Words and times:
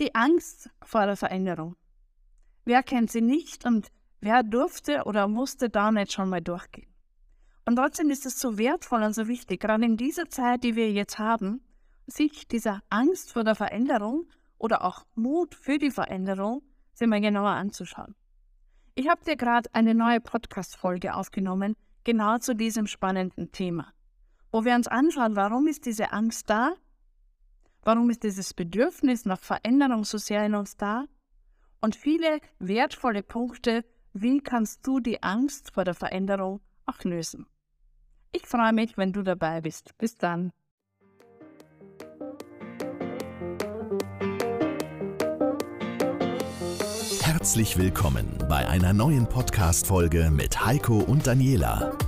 Die 0.00 0.14
Angst 0.14 0.70
vor 0.82 1.06
der 1.06 1.16
Veränderung. 1.16 1.76
Wer 2.64 2.82
kennt 2.82 3.12
sie 3.12 3.20
nicht 3.20 3.64
und 3.64 3.92
wer 4.20 4.42
durfte 4.42 5.04
oder 5.04 5.28
musste 5.28 5.70
da 5.70 5.92
nicht 5.92 6.12
schon 6.12 6.30
mal 6.30 6.40
durchgehen? 6.40 6.92
Und 7.64 7.76
trotzdem 7.76 8.10
ist 8.10 8.26
es 8.26 8.40
so 8.40 8.58
wertvoll 8.58 9.02
und 9.02 9.14
so 9.14 9.28
wichtig, 9.28 9.60
gerade 9.60 9.84
in 9.84 9.96
dieser 9.96 10.28
Zeit, 10.28 10.64
die 10.64 10.74
wir 10.74 10.90
jetzt 10.90 11.20
haben, 11.20 11.62
sich 12.06 12.48
dieser 12.48 12.82
Angst 12.90 13.32
vor 13.32 13.44
der 13.44 13.54
Veränderung 13.54 14.28
oder 14.58 14.84
auch 14.84 15.06
Mut 15.14 15.54
für 15.54 15.78
die 15.78 15.92
Veränderung 15.92 16.62
sich 16.92 17.06
mal 17.06 17.20
genauer 17.20 17.50
anzuschauen. 17.50 18.16
Ich 18.96 19.08
habe 19.08 19.24
dir 19.24 19.36
gerade 19.36 19.70
eine 19.72 19.94
neue 19.94 20.20
Podcast-Folge 20.20 21.14
aufgenommen, 21.14 21.76
genau 22.02 22.38
zu 22.38 22.54
diesem 22.54 22.88
spannenden 22.88 23.52
Thema, 23.52 23.92
wo 24.50 24.64
wir 24.64 24.74
uns 24.74 24.88
anschauen, 24.88 25.36
warum 25.36 25.68
ist 25.68 25.86
diese 25.86 26.12
Angst 26.12 26.50
da? 26.50 26.74
Warum 27.86 28.08
ist 28.08 28.22
dieses 28.22 28.54
Bedürfnis 28.54 29.26
nach 29.26 29.40
Veränderung 29.40 30.04
so 30.04 30.16
sehr 30.16 30.44
in 30.46 30.54
uns 30.54 30.78
da? 30.78 31.04
Und 31.82 31.94
viele 31.94 32.40
wertvolle 32.58 33.22
Punkte, 33.22 33.84
wie 34.14 34.40
kannst 34.40 34.86
du 34.86 35.00
die 35.00 35.22
Angst 35.22 35.72
vor 35.74 35.84
der 35.84 35.92
Veränderung 35.92 36.60
auch 36.86 37.04
lösen? 37.04 37.46
Ich 38.32 38.46
freue 38.46 38.72
mich, 38.72 38.96
wenn 38.96 39.12
du 39.12 39.22
dabei 39.22 39.60
bist. 39.60 39.96
Bis 39.98 40.16
dann. 40.16 40.50
Herzlich 47.20 47.76
willkommen 47.76 48.38
bei 48.48 48.66
einer 48.66 48.94
neuen 48.94 49.28
Podcast-Folge 49.28 50.30
mit 50.30 50.64
Heiko 50.64 51.00
und 51.00 51.26
Daniela. 51.26 51.98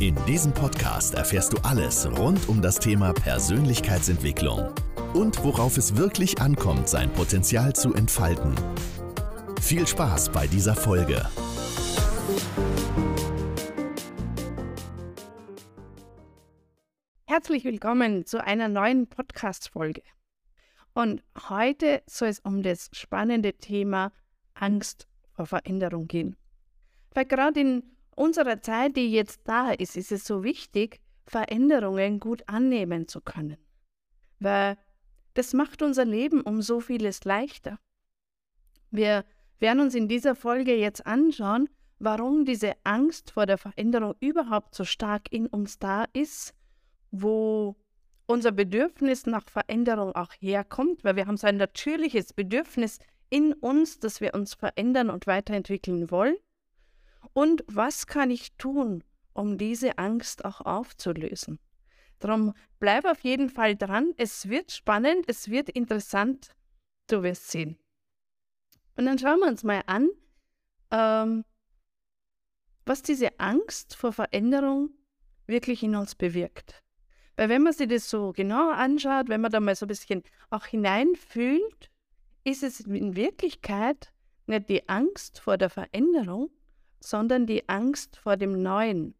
In 0.00 0.16
diesem 0.24 0.54
Podcast 0.54 1.12
erfährst 1.12 1.52
du 1.52 1.58
alles 1.58 2.10
rund 2.10 2.48
um 2.48 2.62
das 2.62 2.78
Thema 2.78 3.12
Persönlichkeitsentwicklung 3.12 4.74
und 5.12 5.44
worauf 5.44 5.76
es 5.76 5.94
wirklich 5.94 6.40
ankommt, 6.40 6.88
sein 6.88 7.12
Potenzial 7.12 7.74
zu 7.74 7.92
entfalten. 7.92 8.54
Viel 9.60 9.86
Spaß 9.86 10.30
bei 10.30 10.46
dieser 10.46 10.74
Folge. 10.74 11.28
Herzlich 17.26 17.64
willkommen 17.66 18.24
zu 18.24 18.42
einer 18.42 18.68
neuen 18.68 19.06
Podcast-Folge. 19.06 20.02
Und 20.94 21.22
heute 21.50 22.02
soll 22.06 22.28
es 22.28 22.40
um 22.40 22.62
das 22.62 22.88
spannende 22.94 23.52
Thema 23.52 24.12
Angst 24.54 25.08
vor 25.34 25.44
Veränderung 25.44 26.06
gehen. 26.06 26.36
Weil 27.12 27.26
gerade 27.26 27.60
in 27.60 27.82
unserer 28.20 28.60
Zeit, 28.60 28.96
die 28.96 29.10
jetzt 29.10 29.40
da 29.44 29.70
ist, 29.70 29.96
ist 29.96 30.12
es 30.12 30.24
so 30.24 30.42
wichtig, 30.42 31.00
Veränderungen 31.26 32.20
gut 32.20 32.42
annehmen 32.48 33.08
zu 33.08 33.20
können. 33.20 33.56
Weil 34.38 34.76
das 35.34 35.52
macht 35.52 35.82
unser 35.82 36.04
Leben 36.04 36.40
um 36.40 36.62
so 36.62 36.80
vieles 36.80 37.24
leichter. 37.24 37.78
Wir 38.90 39.24
werden 39.58 39.80
uns 39.80 39.94
in 39.94 40.08
dieser 40.08 40.34
Folge 40.34 40.76
jetzt 40.76 41.06
anschauen, 41.06 41.68
warum 41.98 42.44
diese 42.44 42.72
Angst 42.84 43.30
vor 43.30 43.46
der 43.46 43.58
Veränderung 43.58 44.14
überhaupt 44.20 44.74
so 44.74 44.84
stark 44.84 45.32
in 45.32 45.46
uns 45.46 45.78
da 45.78 46.04
ist 46.12 46.54
wo 47.10 47.76
unser 48.26 48.52
Bedürfnis 48.52 49.26
nach 49.26 49.48
Veränderung 49.48 50.14
auch 50.14 50.32
herkommt, 50.38 51.04
weil 51.04 51.16
wir 51.16 51.26
haben 51.26 51.36
so 51.36 51.46
ein 51.46 51.56
natürliches 51.56 52.32
Bedürfnis 52.32 52.98
in 53.28 53.52
uns, 53.52 53.98
dass 53.98 54.20
wir 54.20 54.34
uns 54.34 54.54
verändern 54.54 55.10
und 55.10 55.26
weiterentwickeln 55.26 56.10
wollen. 56.10 56.36
Und 57.32 57.64
was 57.66 58.06
kann 58.06 58.30
ich 58.30 58.52
tun, 58.56 59.04
um 59.32 59.58
diese 59.58 59.98
Angst 59.98 60.44
auch 60.44 60.60
aufzulösen? 60.60 61.58
Darum 62.18 62.52
bleib 62.78 63.04
auf 63.04 63.20
jeden 63.20 63.48
Fall 63.48 63.76
dran. 63.76 64.12
Es 64.16 64.48
wird 64.48 64.72
spannend, 64.72 65.24
es 65.26 65.50
wird 65.50 65.70
interessant. 65.70 66.54
Du 67.08 67.22
wirst 67.22 67.50
sehen. 67.50 67.78
Und 68.96 69.06
dann 69.06 69.18
schauen 69.18 69.40
wir 69.40 69.48
uns 69.48 69.64
mal 69.64 69.82
an, 69.86 70.10
ähm, 70.90 71.44
was 72.84 73.02
diese 73.02 73.38
Angst 73.38 73.96
vor 73.96 74.12
Veränderung 74.12 74.90
wirklich 75.46 75.82
in 75.82 75.96
uns 75.96 76.14
bewirkt. 76.14 76.82
Weil 77.36 77.48
wenn 77.48 77.62
man 77.62 77.72
sich 77.72 77.88
das 77.88 78.10
so 78.10 78.32
genau 78.32 78.70
anschaut, 78.70 79.28
wenn 79.28 79.40
man 79.40 79.50
da 79.50 79.60
mal 79.60 79.74
so 79.74 79.86
ein 79.86 79.88
bisschen 79.88 80.22
auch 80.50 80.66
hineinfühlt, 80.66 81.90
ist 82.44 82.62
es 82.62 82.80
in 82.80 83.16
Wirklichkeit 83.16 84.12
nicht 84.46 84.68
die 84.68 84.88
Angst 84.88 85.40
vor 85.40 85.56
der 85.56 85.70
Veränderung, 85.70 86.50
sondern 87.00 87.46
die 87.46 87.68
Angst 87.68 88.16
vor 88.16 88.36
dem 88.36 88.62
Neuen, 88.62 89.14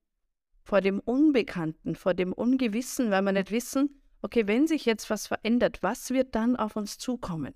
vor 0.63 0.81
dem 0.81 1.01
Unbekannten, 1.01 1.95
vor 1.95 2.15
dem 2.15 2.33
Ungewissen, 2.33 3.11
weil 3.11 3.23
wir 3.23 3.33
nicht 3.33 3.51
wissen, 3.51 4.01
okay, 4.23 4.47
wenn 4.47 4.67
sich 4.67 4.85
jetzt 4.85 5.11
was 5.11 5.27
verändert, 5.27 5.83
was 5.83 6.11
wird 6.11 6.35
dann 6.35 6.57
auf 6.57 6.77
uns 6.77 6.99
zukommen? 6.99 7.55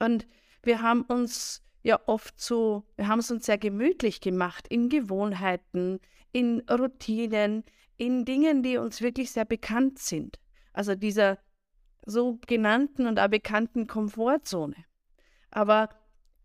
Und 0.00 0.26
wir 0.62 0.82
haben 0.82 1.02
uns 1.02 1.62
ja 1.82 2.00
oft 2.06 2.40
so, 2.40 2.84
wir 2.96 3.08
haben 3.08 3.18
es 3.18 3.30
uns 3.30 3.46
sehr 3.46 3.58
gemütlich 3.58 4.20
gemacht 4.20 4.66
in 4.68 4.88
Gewohnheiten, 4.88 6.00
in 6.32 6.60
Routinen, 6.70 7.64
in 7.96 8.24
Dingen, 8.24 8.62
die 8.62 8.78
uns 8.78 9.02
wirklich 9.02 9.30
sehr 9.30 9.44
bekannt 9.44 9.98
sind. 9.98 10.38
Also 10.72 10.94
dieser 10.94 11.38
sogenannten 12.06 13.06
und 13.06 13.20
auch 13.20 13.28
bekannten 13.28 13.86
Komfortzone. 13.86 14.76
Aber 15.50 15.90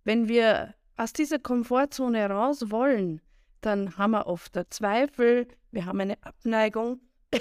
wenn 0.03 0.27
wir 0.27 0.75
aus 0.99 1.13
dieser 1.13 1.39
Komfortzone 1.39 2.29
raus 2.29 2.71
wollen, 2.71 3.21
dann 3.61 3.97
haben 3.97 4.11
wir 4.11 4.27
oft 4.27 4.59
Zweifel, 4.69 5.47
wir 5.71 5.85
haben 5.85 6.01
eine 6.01 6.21
Abneigung 6.23 6.99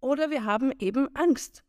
oder 0.00 0.30
wir 0.30 0.44
haben 0.44 0.72
eben 0.78 1.14
Angst. 1.16 1.64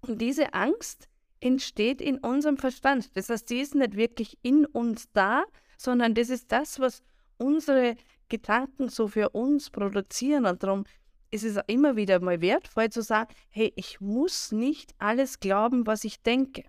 Und 0.00 0.22
diese 0.22 0.54
Angst 0.54 1.08
entsteht 1.40 2.00
in 2.00 2.16
unserem 2.18 2.56
Verstand. 2.56 3.14
Das 3.14 3.28
heißt, 3.28 3.50
die 3.50 3.60
ist 3.60 3.74
nicht 3.74 3.94
wirklich 3.94 4.38
in 4.40 4.64
uns 4.64 5.12
da, 5.12 5.44
sondern 5.76 6.14
das 6.14 6.30
ist 6.30 6.50
das, 6.50 6.80
was 6.80 7.02
unsere 7.36 7.96
Gedanken 8.30 8.88
so 8.88 9.06
für 9.06 9.28
uns 9.30 9.68
produzieren. 9.68 10.46
Und 10.46 10.62
darum 10.62 10.84
ist 11.30 11.44
es 11.44 11.58
immer 11.66 11.96
wieder 11.96 12.20
mal 12.20 12.40
wertvoll 12.40 12.88
zu 12.88 13.02
sagen, 13.02 13.34
hey, 13.50 13.70
ich 13.76 14.00
muss 14.00 14.50
nicht 14.50 14.94
alles 14.98 15.40
glauben, 15.40 15.86
was 15.86 16.04
ich 16.04 16.22
denke. 16.22 16.64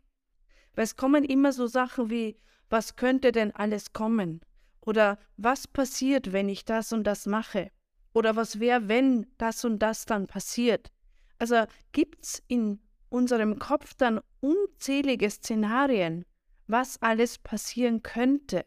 Weil 0.75 0.83
es 0.83 0.97
kommen 0.97 1.23
immer 1.23 1.53
so 1.53 1.67
Sachen 1.67 2.09
wie, 2.09 2.37
was 2.71 2.95
könnte 2.95 3.31
denn 3.31 3.51
alles 3.51 3.93
kommen? 3.93 4.41
Oder 4.79 5.19
was 5.37 5.67
passiert, 5.67 6.31
wenn 6.33 6.49
ich 6.49 6.65
das 6.65 6.93
und 6.93 7.03
das 7.03 7.25
mache? 7.25 7.71
Oder 8.13 8.35
was 8.35 8.59
wäre, 8.59 8.87
wenn 8.87 9.27
das 9.37 9.63
und 9.63 9.79
das 9.79 10.05
dann 10.05 10.27
passiert? 10.27 10.91
Also 11.37 11.65
gibt 11.91 12.25
es 12.25 12.41
in 12.47 12.79
unserem 13.09 13.59
Kopf 13.59 13.93
dann 13.93 14.21
unzählige 14.39 15.29
Szenarien, 15.29 16.25
was 16.67 17.01
alles 17.01 17.37
passieren 17.37 18.03
könnte. 18.03 18.65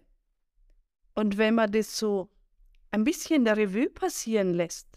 Und 1.15 1.39
wenn 1.39 1.55
man 1.55 1.73
das 1.73 1.99
so 1.99 2.31
ein 2.91 3.05
bisschen 3.05 3.45
der 3.45 3.57
Revue 3.57 3.89
passieren 3.89 4.53
lässt, 4.55 4.89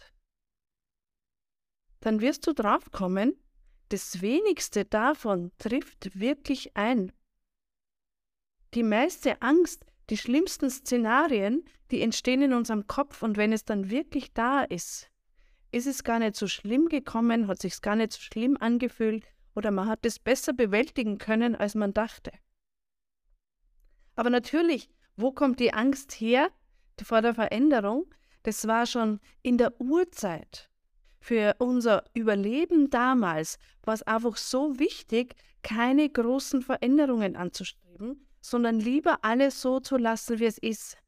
dann 2.00 2.20
wirst 2.20 2.46
du 2.46 2.52
draufkommen, 2.52 3.34
das 3.88 4.20
wenigste 4.20 4.84
davon 4.84 5.50
trifft 5.58 6.18
wirklich 6.18 6.76
ein. 6.76 7.12
Die 8.74 8.82
meiste 8.82 9.40
Angst, 9.42 9.84
die 10.10 10.16
schlimmsten 10.16 10.70
Szenarien, 10.70 11.64
die 11.90 12.02
entstehen 12.02 12.42
in 12.42 12.52
unserem 12.52 12.86
Kopf 12.86 13.22
und 13.22 13.36
wenn 13.36 13.52
es 13.52 13.64
dann 13.64 13.90
wirklich 13.90 14.32
da 14.32 14.62
ist, 14.62 15.10
ist 15.72 15.86
es 15.86 16.04
gar 16.04 16.18
nicht 16.18 16.36
so 16.36 16.46
schlimm 16.46 16.88
gekommen, 16.88 17.46
hat 17.46 17.60
sich 17.60 17.80
gar 17.80 17.96
nicht 17.96 18.12
so 18.12 18.20
schlimm 18.20 18.56
angefühlt 18.58 19.24
oder 19.54 19.70
man 19.70 19.88
hat 19.88 20.04
es 20.06 20.18
besser 20.18 20.52
bewältigen 20.52 21.18
können, 21.18 21.54
als 21.54 21.74
man 21.74 21.92
dachte. 21.92 22.30
Aber 24.16 24.30
natürlich, 24.30 24.88
wo 25.16 25.32
kommt 25.32 25.60
die 25.60 25.72
Angst 25.72 26.12
her? 26.12 26.50
vor 27.02 27.22
der 27.22 27.34
Veränderung, 27.34 28.06
das 28.42 28.66
war 28.66 28.86
schon 28.86 29.20
in 29.42 29.58
der 29.58 29.80
Urzeit. 29.80 30.68
Für 31.20 31.54
unser 31.58 32.04
Überleben 32.14 32.90
damals 32.90 33.58
war 33.82 33.94
es 33.94 34.02
einfach 34.02 34.36
so 34.36 34.78
wichtig, 34.78 35.36
keine 35.62 36.08
großen 36.08 36.62
Veränderungen 36.62 37.36
anzustreben, 37.36 38.27
sondern 38.50 38.80
lieber 38.80 39.18
alles 39.22 39.60
so 39.60 39.80
zu 39.80 39.96
lassen, 39.96 40.38
wie 40.38 40.46
es 40.46 40.58
ist. 40.58 40.98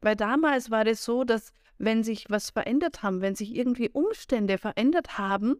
Weil 0.00 0.16
damals 0.16 0.70
war 0.70 0.86
es 0.86 1.04
so, 1.04 1.24
dass 1.24 1.52
wenn 1.78 2.04
sich 2.04 2.26
was 2.28 2.50
verändert 2.50 3.02
haben, 3.02 3.20
wenn 3.20 3.34
sich 3.34 3.54
irgendwie 3.54 3.88
Umstände 3.90 4.58
verändert 4.58 5.18
haben, 5.18 5.56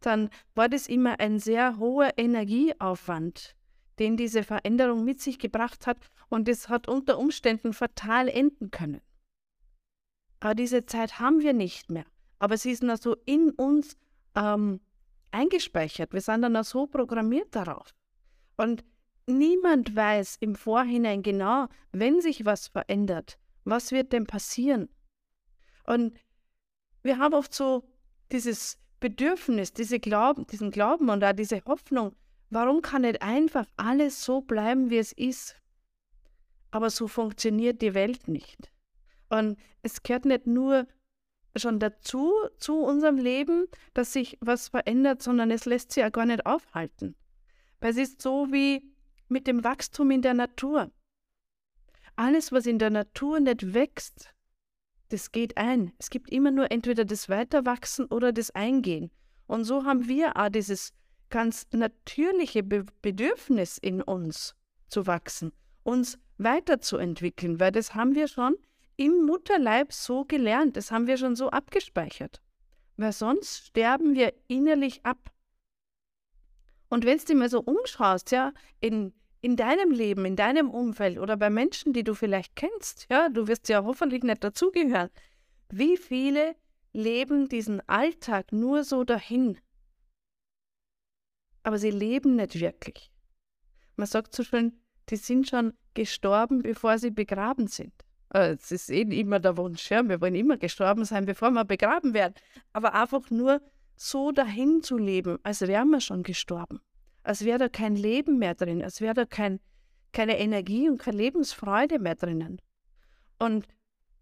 dann 0.00 0.30
war 0.54 0.68
das 0.68 0.88
immer 0.88 1.18
ein 1.20 1.38
sehr 1.38 1.78
hoher 1.78 2.12
Energieaufwand, 2.16 3.56
den 3.98 4.16
diese 4.16 4.44
Veränderung 4.44 5.04
mit 5.04 5.20
sich 5.20 5.38
gebracht 5.38 5.86
hat 5.86 5.98
und 6.28 6.48
es 6.48 6.68
hat 6.68 6.88
unter 6.88 7.18
Umständen 7.18 7.72
fatal 7.72 8.28
enden 8.28 8.70
können. 8.70 9.00
Aber 10.40 10.54
diese 10.54 10.86
Zeit 10.86 11.18
haben 11.18 11.40
wir 11.40 11.52
nicht 11.52 11.90
mehr. 11.90 12.06
Aber 12.38 12.56
sie 12.56 12.70
ist 12.70 12.82
noch 12.82 12.98
so 12.98 13.16
in 13.24 13.50
uns 13.50 13.96
ähm, 14.36 14.80
eingespeichert. 15.32 16.12
Wir 16.12 16.20
sind 16.20 16.42
dann 16.42 16.52
noch 16.52 16.64
so 16.64 16.86
programmiert 16.86 17.54
darauf. 17.54 17.94
Und 18.56 18.84
niemand 19.28 19.94
weiß 19.94 20.36
im 20.40 20.54
Vorhinein 20.54 21.22
genau, 21.22 21.68
wenn 21.92 22.20
sich 22.20 22.44
was 22.44 22.68
verändert, 22.68 23.38
was 23.64 23.92
wird 23.92 24.12
denn 24.12 24.26
passieren. 24.26 24.88
Und 25.84 26.18
wir 27.02 27.18
haben 27.18 27.34
oft 27.34 27.54
so 27.54 27.84
dieses 28.32 28.78
Bedürfnis, 29.00 29.72
diese 29.72 30.00
Glauben, 30.00 30.46
diesen 30.46 30.70
Glauben 30.70 31.08
und 31.08 31.22
auch 31.24 31.32
diese 31.32 31.62
Hoffnung, 31.64 32.14
warum 32.50 32.82
kann 32.82 33.02
nicht 33.02 33.22
einfach 33.22 33.66
alles 33.76 34.24
so 34.24 34.40
bleiben, 34.40 34.90
wie 34.90 34.98
es 34.98 35.12
ist? 35.12 35.56
Aber 36.70 36.90
so 36.90 37.08
funktioniert 37.08 37.80
die 37.80 37.94
Welt 37.94 38.28
nicht. 38.28 38.70
Und 39.30 39.58
es 39.82 40.02
gehört 40.02 40.24
nicht 40.24 40.46
nur 40.46 40.86
schon 41.56 41.78
dazu, 41.78 42.32
zu 42.58 42.80
unserem 42.80 43.16
Leben, 43.16 43.66
dass 43.94 44.12
sich 44.12 44.38
was 44.40 44.68
verändert, 44.68 45.22
sondern 45.22 45.50
es 45.50 45.64
lässt 45.64 45.92
sich 45.92 46.02
ja 46.02 46.10
gar 46.10 46.26
nicht 46.26 46.46
aufhalten. 46.46 47.16
Weil 47.80 47.90
es 47.90 47.96
ist 47.96 48.22
so 48.22 48.52
wie 48.52 48.92
mit 49.28 49.46
dem 49.46 49.64
Wachstum 49.64 50.10
in 50.10 50.22
der 50.22 50.34
Natur. 50.34 50.90
Alles, 52.16 52.52
was 52.52 52.66
in 52.66 52.78
der 52.78 52.90
Natur 52.90 53.40
nicht 53.40 53.74
wächst, 53.74 54.34
das 55.08 55.32
geht 55.32 55.56
ein. 55.56 55.92
Es 55.98 56.10
gibt 56.10 56.30
immer 56.30 56.50
nur 56.50 56.70
entweder 56.70 57.04
das 57.04 57.28
Weiterwachsen 57.28 58.06
oder 58.06 58.32
das 58.32 58.50
Eingehen. 58.50 59.10
Und 59.46 59.64
so 59.64 59.84
haben 59.84 60.08
wir 60.08 60.36
auch 60.36 60.50
dieses 60.50 60.92
ganz 61.30 61.66
natürliche 61.72 62.62
Be 62.62 62.84
Bedürfnis 63.02 63.78
in 63.78 64.02
uns 64.02 64.54
zu 64.88 65.06
wachsen, 65.06 65.52
uns 65.82 66.18
weiterzuentwickeln, 66.38 67.60
weil 67.60 67.72
das 67.72 67.94
haben 67.94 68.14
wir 68.14 68.28
schon 68.28 68.56
im 68.96 69.26
Mutterleib 69.26 69.92
so 69.92 70.24
gelernt, 70.24 70.76
das 70.76 70.90
haben 70.90 71.06
wir 71.06 71.16
schon 71.16 71.36
so 71.36 71.50
abgespeichert. 71.50 72.42
Weil 72.96 73.12
sonst 73.12 73.66
sterben 73.68 74.14
wir 74.14 74.34
innerlich 74.48 75.04
ab. 75.04 75.30
Und 76.88 77.04
wenn 77.04 77.18
du 77.18 77.34
mal 77.34 77.48
so 77.48 77.60
umschaust, 77.60 78.30
ja, 78.30 78.52
in, 78.80 79.12
in 79.40 79.56
deinem 79.56 79.90
Leben, 79.90 80.24
in 80.24 80.36
deinem 80.36 80.70
Umfeld 80.70 81.18
oder 81.18 81.36
bei 81.36 81.50
Menschen, 81.50 81.92
die 81.92 82.04
du 82.04 82.14
vielleicht 82.14 82.56
kennst, 82.56 83.06
ja, 83.10 83.28
du 83.28 83.46
wirst 83.46 83.68
ja 83.68 83.84
hoffentlich 83.84 84.22
nicht 84.22 84.42
dazugehören, 84.42 85.10
wie 85.70 85.96
viele 85.96 86.56
leben 86.92 87.48
diesen 87.48 87.86
Alltag 87.88 88.52
nur 88.52 88.84
so 88.84 89.04
dahin? 89.04 89.58
Aber 91.62 91.78
sie 91.78 91.90
leben 91.90 92.36
nicht 92.36 92.58
wirklich. 92.58 93.10
Man 93.96 94.06
sagt 94.06 94.34
so 94.34 94.42
schön, 94.42 94.80
die 95.10 95.16
sind 95.16 95.48
schon 95.48 95.74
gestorben, 95.94 96.62
bevor 96.62 96.98
sie 96.98 97.10
begraben 97.10 97.66
sind. 97.66 97.92
Äh, 98.32 98.54
es 98.54 98.70
ist 98.70 98.90
eben 98.90 99.12
eh 99.12 99.20
immer 99.20 99.40
der 99.40 99.56
Wunsch, 99.56 99.90
ja, 99.90 100.06
wir 100.08 100.20
wollen 100.20 100.34
immer 100.34 100.56
gestorben 100.56 101.04
sein, 101.04 101.26
bevor 101.26 101.50
wir 101.50 101.64
begraben 101.64 102.14
werden. 102.14 102.34
Aber 102.72 102.94
einfach 102.94 103.30
nur 103.30 103.60
so 103.98 104.32
dahin 104.32 104.82
zu 104.82 104.96
leben, 104.96 105.38
als 105.42 105.60
wären 105.62 105.90
wir 105.90 106.00
schon 106.00 106.22
gestorben. 106.22 106.80
Als 107.22 107.44
wäre 107.44 107.58
da 107.58 107.68
kein 107.68 107.96
Leben 107.96 108.38
mehr 108.38 108.54
drin, 108.54 108.82
als 108.82 109.00
wäre 109.00 109.14
da 109.14 109.24
kein, 109.24 109.60
keine 110.12 110.38
Energie 110.38 110.88
und 110.88 110.98
keine 110.98 111.18
Lebensfreude 111.18 111.98
mehr 111.98 112.14
drinnen. 112.14 112.60
Und 113.38 113.66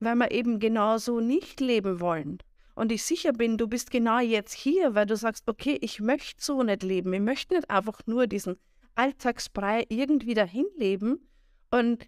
weil 0.01 0.17
wir 0.17 0.31
eben 0.31 0.59
genau 0.59 0.99
so 0.99 1.21
nicht 1.21 1.61
leben 1.61 2.01
wollen, 2.01 2.39
und 2.77 2.93
ich 2.93 3.05
sicher 3.05 3.33
bin, 3.33 3.57
du 3.57 3.67
bist 3.67 3.91
genau 3.91 4.19
jetzt 4.19 4.53
hier, 4.53 4.95
weil 4.95 5.07
du 5.07 5.17
sagst, 5.17 5.49
okay, 5.49 5.79
ich 5.81 5.99
möchte 5.99 6.45
so 6.45 6.63
nicht 6.63 6.83
leben, 6.83 7.13
ich 7.15 7.21
möchte 7.21 7.55
nicht 7.55 7.71
einfach 7.71 8.01
nur 8.07 8.27
diesen 8.27 8.59
Alltagsbrei 8.95 9.87
irgendwie 9.89 10.35
dahin 10.35 10.67
leben. 10.77 11.27
Und 11.71 12.07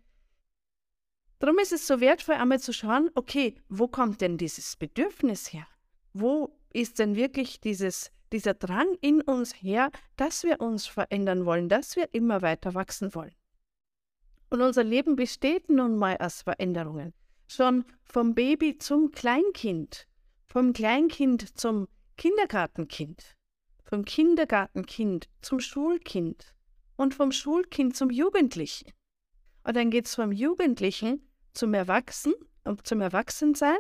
darum 1.39 1.59
ist 1.59 1.73
es 1.73 1.87
so 1.87 2.01
wertvoll, 2.01 2.35
einmal 2.35 2.61
zu 2.61 2.75
schauen, 2.75 3.11
okay, 3.15 3.55
wo 3.71 3.89
kommt 3.89 4.21
denn 4.21 4.37
dieses 4.37 4.77
Bedürfnis 4.77 5.55
her? 5.55 5.67
Wo 6.13 6.58
ist 6.73 6.99
denn 6.99 7.17
wirklich 7.17 7.61
dieses, 7.61 8.11
dieser 8.33 8.55
Drang 8.55 8.95
in 9.01 9.21
uns 9.23 9.53
her, 9.63 9.91
dass 10.17 10.45
wir 10.45 10.61
uns 10.61 10.87
verändern 10.87 11.47
wollen, 11.47 11.69
dass 11.69 11.97
wir 11.97 12.13
immer 12.13 12.43
weiter 12.43 12.75
wachsen 12.75 13.15
wollen? 13.15 13.35
Und 14.51 14.63
unser 14.63 14.85
Leben 14.85 15.17
besteht 15.17 15.69
nun 15.69 15.97
mal 15.97 16.17
aus 16.19 16.43
Veränderungen. 16.43 17.13
Schon 17.49 17.85
vom 18.05 18.35
Baby 18.35 18.79
zum 18.79 19.11
Kleinkind, 19.11 20.07
vom 20.47 20.73
Kleinkind 20.73 21.59
zum 21.59 21.89
Kindergartenkind, 22.17 23.37
vom 23.85 24.05
Kindergartenkind 24.05 25.29
zum 25.41 25.61
Schulkind 25.61 26.55
und 26.97 27.15
vom 27.15 27.33
Schulkind 27.33 27.97
zum 27.97 28.11
Jugendlichen. 28.11 28.93
Und 29.65 29.77
dann 29.77 29.91
geht 29.91 30.07
es 30.07 30.15
vom 30.15 30.33
Jugendlichen 30.33 31.29
zum 31.53 31.75
Erwachsen 31.75 32.35
und 32.65 32.87
zum 32.87 33.01
Erwachsensein. 33.01 33.79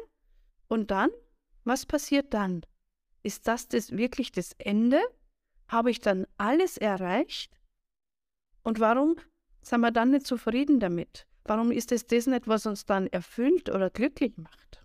Und 0.68 0.90
dann, 0.90 1.10
was 1.64 1.86
passiert 1.86 2.34
dann? 2.34 2.62
Ist 3.28 3.46
das, 3.46 3.68
das 3.68 3.94
wirklich 3.94 4.32
das 4.32 4.54
Ende? 4.56 5.02
Habe 5.68 5.90
ich 5.90 6.00
dann 6.00 6.26
alles 6.38 6.78
erreicht? 6.78 7.60
Und 8.62 8.80
warum 8.80 9.16
sind 9.60 9.82
wir 9.82 9.90
dann 9.90 10.12
nicht 10.12 10.26
zufrieden 10.26 10.80
damit? 10.80 11.26
Warum 11.44 11.70
ist 11.70 11.92
es 11.92 12.06
das 12.06 12.26
nicht, 12.26 12.48
was 12.48 12.64
uns 12.64 12.86
dann 12.86 13.06
erfüllt 13.08 13.68
oder 13.68 13.90
glücklich 13.90 14.38
macht? 14.38 14.82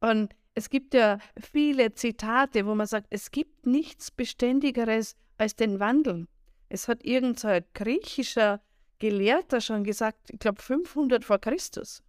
Und 0.00 0.34
es 0.54 0.70
gibt 0.70 0.94
ja 0.94 1.18
viele 1.38 1.92
Zitate, 1.92 2.64
wo 2.64 2.74
man 2.74 2.86
sagt, 2.86 3.08
es 3.10 3.30
gibt 3.30 3.66
nichts 3.66 4.10
Beständigeres 4.10 5.14
als 5.36 5.54
den 5.54 5.78
Wandel. 5.78 6.26
Es 6.70 6.88
hat 6.88 7.04
irgendein 7.04 7.60
so 7.60 7.68
griechischer 7.74 8.62
Gelehrter 8.98 9.60
schon 9.60 9.84
gesagt, 9.84 10.30
ich 10.30 10.38
glaube 10.38 10.62
500 10.62 11.22
vor 11.22 11.38
Christus. 11.38 12.02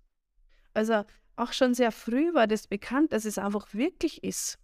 Also 0.74 1.04
auch 1.36 1.52
schon 1.52 1.74
sehr 1.74 1.92
früh 1.92 2.34
war 2.34 2.48
das 2.48 2.68
bekannt, 2.68 3.12
dass 3.12 3.26
es 3.26 3.38
einfach 3.38 3.74
wirklich 3.74 4.24
ist. 4.24 4.58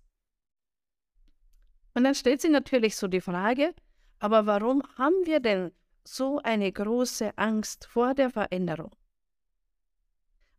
Und 1.98 2.04
dann 2.04 2.14
stellt 2.14 2.42
sich 2.42 2.52
natürlich 2.52 2.96
so 2.96 3.08
die 3.08 3.22
Frage, 3.22 3.74
aber 4.20 4.46
warum 4.46 4.84
haben 5.00 5.16
wir 5.26 5.40
denn 5.40 5.72
so 6.04 6.40
eine 6.44 6.72
große 6.72 7.36
Angst 7.40 7.88
vor 7.88 8.14
der 8.14 8.30
Veränderung? 8.30 8.92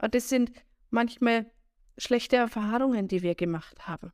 Und 0.02 0.16
das 0.16 0.28
sind 0.30 0.50
manchmal 0.90 1.48
schlechte 1.96 2.34
Erfahrungen, 2.34 3.06
die 3.06 3.22
wir 3.22 3.36
gemacht 3.36 3.86
haben. 3.86 4.10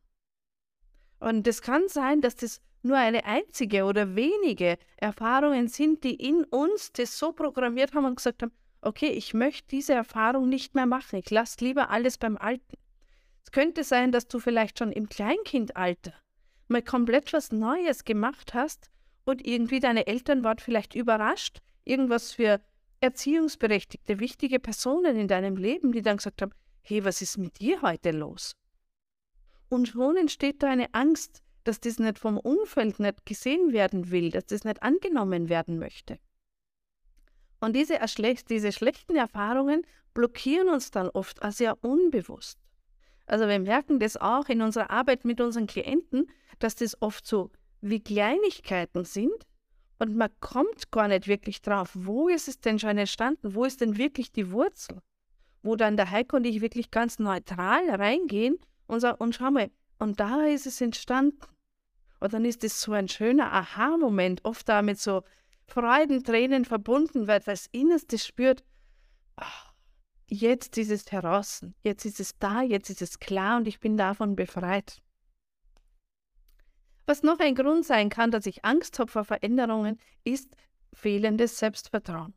Und 1.19 1.49
es 1.49 1.63
kann 1.63 1.89
sein, 1.89 2.21
dass 2.21 2.37
das 2.37 2.61
nur 2.83 2.99
eine 2.99 3.25
einzige 3.25 3.85
oder 3.85 4.15
wenige 4.15 4.77
Erfahrungen 4.99 5.69
sind, 5.69 6.05
die 6.05 6.17
in 6.17 6.45
uns 6.45 6.93
das 6.93 7.19
so 7.19 7.33
programmiert 7.33 7.95
haben 7.95 8.05
und 8.05 8.17
gesagt 8.17 8.43
haben, 8.43 8.53
okay, 8.83 9.09
ich 9.09 9.33
möchte 9.33 9.69
diese 9.69 9.95
Erfahrung 9.95 10.51
nicht 10.51 10.75
mehr 10.75 10.85
machen, 10.85 11.21
ich 11.21 11.31
lasse 11.31 11.65
lieber 11.65 11.89
alles 11.89 12.19
beim 12.19 12.37
Alten. 12.37 12.77
Es 13.43 13.51
könnte 13.51 13.83
sein, 13.83 14.13
dass 14.13 14.29
du 14.29 14.41
vielleicht 14.41 14.79
schon 14.79 14.93
im 14.93 15.09
Kleinkindalter 15.09 16.13
mal 16.69 16.83
komplett 16.83 17.33
was 17.33 17.53
Neues 17.53 18.05
gemacht 18.05 18.55
hast 18.55 18.91
und 19.25 19.47
irgendwie 19.47 19.81
deine 19.81 20.07
Eltern 20.07 20.45
waren 20.45 20.59
vielleicht 20.59 20.95
überrascht, 20.95 21.61
irgendwas 21.85 22.33
für 22.33 22.61
erziehungsberechtigte, 23.01 24.19
wichtige 24.19 24.59
Personen 24.59 25.17
in 25.17 25.29
deinem 25.29 25.57
Leben, 25.57 25.93
die 25.93 26.03
dann 26.03 26.17
gesagt 26.17 26.43
haben, 26.43 26.53
hey, 26.83 27.05
was 27.05 27.23
ist 27.23 27.39
mit 27.39 27.61
dir 27.61 27.83
heute 27.83 28.11
los? 28.11 28.57
Und 29.69 29.89
schon 29.89 30.17
entsteht 30.17 30.63
da 30.63 30.71
eine 30.71 30.93
Angst, 30.93 31.43
dass 31.65 31.81
das 31.81 31.99
nicht 31.99 32.19
vom 32.19 32.39
Umfeld 32.39 33.01
nicht 33.01 33.27
gesehen 33.27 33.73
werden 33.73 34.11
will, 34.11 34.31
dass 34.31 34.47
das 34.47 34.65
nicht 34.65 34.83
angenommen 34.83 35.49
werden 35.49 35.79
möchte. 35.79 36.19
Und 37.61 37.75
diese, 37.75 37.99
diese 38.51 38.73
schlechten 38.73 39.17
Erfahrungen 39.17 39.87
blockieren 40.13 40.69
uns 40.69 40.91
dann 40.91 41.09
oft 41.09 41.43
auch 41.43 41.51
sehr 41.51 41.83
unbewusst. 41.83 42.59
Also 43.27 43.49
wir 43.49 43.59
merken 43.59 43.99
das 43.99 44.19
auch 44.19 44.49
in 44.49 44.61
unserer 44.61 44.91
Arbeit 44.91 45.25
mit 45.25 45.41
unseren 45.41 45.67
Klienten, 45.67 46.31
dass 46.59 46.75
das 46.75 47.01
oft 47.01 47.27
so 47.27 47.51
wie 47.81 48.01
Kleinigkeiten 48.01 49.05
sind 49.05 49.47
und 49.99 50.17
man 50.17 50.31
kommt 50.41 50.91
gar 50.91 51.09
nicht 51.09 51.29
wirklich 51.29 51.63
drauf, 51.63 51.91
wo 51.95 52.29
ist 52.29 52.49
es 52.49 52.61
denn 52.61 52.79
schon 52.79 52.99
entstanden, 52.99 53.55
wo 53.55 53.65
ist 53.65 53.81
denn 53.81 53.97
wirklich 53.97 54.33
die 54.33 54.51
Wurzel, 54.51 55.01
wo 55.63 55.77
dann 55.77 55.97
der 55.97 56.11
Heiko 56.11 56.37
und 56.37 56.45
ich 56.45 56.61
wirklich 56.61 56.91
ganz 56.91 57.19
neutral 57.19 57.89
reingehen 57.91 58.59
und 58.87 59.01
sagen, 59.01 59.19
und 59.19 59.35
schau 59.35 59.51
mal, 59.51 59.71
und 59.99 60.21
da 60.21 60.45
ist 60.47 60.67
es 60.67 60.81
entstanden. 60.81 61.39
Und 62.21 62.33
dann 62.33 62.45
ist 62.45 62.65
es 62.65 62.81
so 62.81 62.93
ein 62.93 63.09
schöner 63.09 63.53
Aha-Moment, 63.53 64.45
oft 64.45 64.69
da 64.69 64.83
mit 64.83 64.99
so 64.99 65.23
Freudentränen 65.67 66.65
verbunden, 66.65 67.27
weil 67.27 67.41
das 67.41 67.67
Innerste 67.73 68.19
spürt, 68.19 68.65
ach, 69.37 69.73
jetzt 70.27 70.77
ist 70.79 70.91
es 70.91 71.11
heraus, 71.13 71.65
jetzt 71.83 72.05
ist 72.05 72.21
es 72.21 72.39
da, 72.39 72.63
jetzt 72.63 72.91
ist 72.91 73.03
es 73.03 73.19
klar 73.19 73.59
und 73.59 73.69
ich 73.69 73.81
bin 73.81 73.97
davon 73.97 74.37
befreit. 74.37 75.03
Was 77.07 77.23
noch 77.23 77.39
ein 77.39 77.55
Grund 77.55 77.85
sein 77.85 78.09
kann, 78.09 78.31
dass 78.31 78.47
ich 78.47 78.65
Angst 78.65 78.99
habe 78.99 79.11
vor 79.11 79.25
Veränderungen, 79.25 79.99
ist 80.25 80.57
fehlendes 80.93 81.59
Selbstvertrauen. 81.59 82.35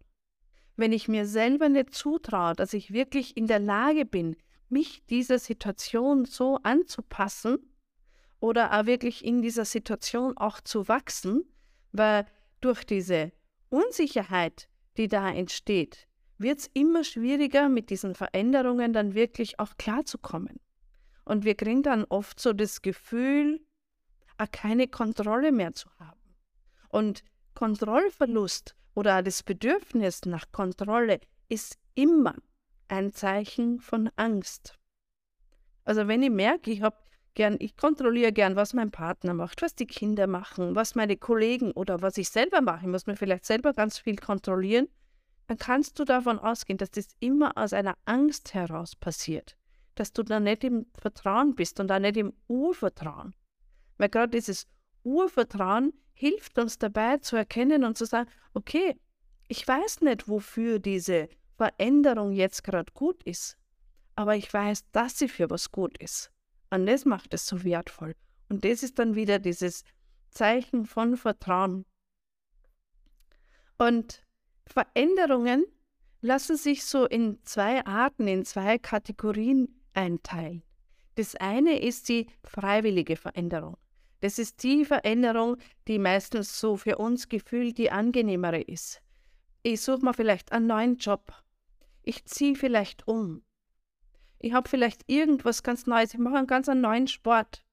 Wenn 0.75 0.91
ich 0.91 1.07
mir 1.07 1.25
selber 1.25 1.69
nicht 1.69 1.93
zutraue, 1.93 2.53
dass 2.53 2.73
ich 2.73 2.91
wirklich 2.91 3.37
in 3.37 3.47
der 3.47 3.59
Lage 3.59 4.05
bin, 4.05 4.35
mich 4.69 5.05
dieser 5.05 5.39
Situation 5.39 6.25
so 6.25 6.59
anzupassen 6.63 7.57
oder 8.39 8.77
auch 8.77 8.85
wirklich 8.85 9.23
in 9.23 9.41
dieser 9.41 9.65
Situation 9.65 10.37
auch 10.37 10.59
zu 10.59 10.87
wachsen, 10.87 11.43
weil 11.91 12.25
durch 12.61 12.83
diese 12.83 13.31
Unsicherheit, 13.69 14.67
die 14.97 15.07
da 15.07 15.31
entsteht, 15.31 16.07
wird 16.37 16.59
es 16.59 16.69
immer 16.73 17.03
schwieriger, 17.03 17.69
mit 17.69 17.89
diesen 17.89 18.13
Veränderungen 18.13 18.93
dann 18.93 19.15
wirklich 19.15 19.59
auch 19.59 19.77
klarzukommen. 19.77 20.59
Und 21.25 21.45
wir 21.45 21.55
kriegen 21.55 21.83
dann 21.83 22.05
oft 22.05 22.39
so 22.39 22.53
das 22.53 22.81
Gefühl, 22.81 23.65
keine 24.45 24.87
Kontrolle 24.87 25.51
mehr 25.51 25.73
zu 25.73 25.89
haben. 25.97 26.35
Und 26.89 27.23
Kontrollverlust 27.55 28.75
oder 28.93 29.23
das 29.23 29.41
Bedürfnis 29.41 30.25
nach 30.25 30.51
Kontrolle 30.51 31.19
ist 31.49 31.79
immer 31.95 32.35
ein 32.87 33.13
Zeichen 33.13 33.79
von 33.79 34.11
Angst. 34.15 34.77
Also 35.85 36.07
wenn 36.07 36.21
ich 36.21 36.29
merke, 36.29 36.69
ich 36.69 36.81
habe 36.81 36.97
gern, 37.33 37.55
ich 37.59 37.77
kontrolliere 37.77 38.33
gern, 38.33 38.55
was 38.55 38.73
mein 38.73 38.91
Partner 38.91 39.33
macht, 39.33 39.61
was 39.61 39.75
die 39.75 39.85
Kinder 39.85 40.27
machen, 40.27 40.75
was 40.75 40.95
meine 40.95 41.17
Kollegen 41.17 41.71
oder 41.71 42.01
was 42.01 42.17
ich 42.17 42.29
selber 42.29 42.61
mache. 42.61 42.81
Ich 42.81 42.91
muss 42.91 43.07
mir 43.07 43.15
vielleicht 43.15 43.45
selber 43.45 43.73
ganz 43.73 43.97
viel 43.99 44.17
kontrollieren. 44.17 44.87
Dann 45.45 45.57
kannst 45.57 45.97
du 45.99 46.03
davon 46.03 46.39
ausgehen, 46.39 46.77
dass 46.77 46.91
das 46.91 47.07
immer 47.19 47.55
aus 47.55 47.73
einer 47.73 47.95
Angst 48.05 48.53
heraus 48.53 48.95
passiert. 48.95 49.55
Dass 49.95 50.11
du 50.11 50.23
da 50.23 50.39
nicht 50.39 50.63
im 50.63 50.87
Vertrauen 50.99 51.55
bist 51.55 51.79
und 51.79 51.87
da 51.87 51.99
nicht 51.99 52.17
im 52.17 52.33
Urvertrauen. 52.47 53.33
Weil 53.97 54.09
gerade 54.09 54.31
dieses 54.31 54.67
Urvertrauen 55.03 55.93
hilft 56.13 56.57
uns 56.57 56.77
dabei 56.77 57.17
zu 57.17 57.35
erkennen 57.35 57.83
und 57.83 57.97
zu 57.97 58.05
sagen, 58.05 58.29
okay, 58.53 58.99
ich 59.47 59.67
weiß 59.67 60.01
nicht, 60.01 60.27
wofür 60.27 60.79
diese 60.79 61.29
Veränderung 61.55 62.31
jetzt 62.31 62.63
gerade 62.63 62.91
gut 62.93 63.23
ist, 63.23 63.57
aber 64.15 64.35
ich 64.35 64.51
weiß, 64.51 64.89
dass 64.91 65.17
sie 65.17 65.27
für 65.27 65.49
was 65.49 65.71
gut 65.71 65.97
ist. 65.99 66.31
Und 66.69 66.85
das 66.85 67.05
macht 67.05 67.33
es 67.33 67.45
so 67.45 67.63
wertvoll. 67.63 68.15
Und 68.49 68.65
das 68.65 68.83
ist 68.83 68.99
dann 68.99 69.15
wieder 69.15 69.39
dieses 69.39 69.83
Zeichen 70.29 70.85
von 70.85 71.17
Vertrauen. 71.17 71.85
Und 73.77 74.23
Veränderungen 74.65 75.65
lassen 76.21 76.57
sich 76.57 76.83
so 76.83 77.05
in 77.05 77.39
zwei 77.43 77.85
Arten, 77.85 78.27
in 78.27 78.43
zwei 78.43 78.77
Kategorien 78.77 79.81
einteilen. 79.93 80.63
Das 81.15 81.35
eine 81.35 81.79
ist 81.79 82.09
die 82.09 82.27
freiwillige 82.43 83.15
Veränderung. 83.15 83.77
Das 84.19 84.39
ist 84.39 84.63
die 84.63 84.83
Veränderung, 84.83 85.57
die 85.87 85.99
meistens 85.99 86.59
so 86.59 86.75
für 86.75 86.97
uns 86.97 87.29
gefühlt 87.29 87.77
die 87.77 87.91
angenehmere 87.91 88.61
ist. 88.61 89.01
Ich 89.63 89.81
suche 89.81 90.03
mir 90.03 90.13
vielleicht 90.13 90.51
einen 90.51 90.67
neuen 90.67 90.97
Job. 90.97 91.33
Ich 92.03 92.25
ziehe 92.25 92.55
vielleicht 92.55 93.07
um. 93.07 93.43
Ich 94.39 94.53
habe 94.53 94.69
vielleicht 94.69 95.03
irgendwas 95.07 95.63
ganz 95.63 95.85
Neues. 95.87 96.13
Ich 96.13 96.19
mache 96.19 96.37
einen 96.37 96.47
ganz 96.47 96.67
neuen 96.67 97.07
Sport. 97.07 97.63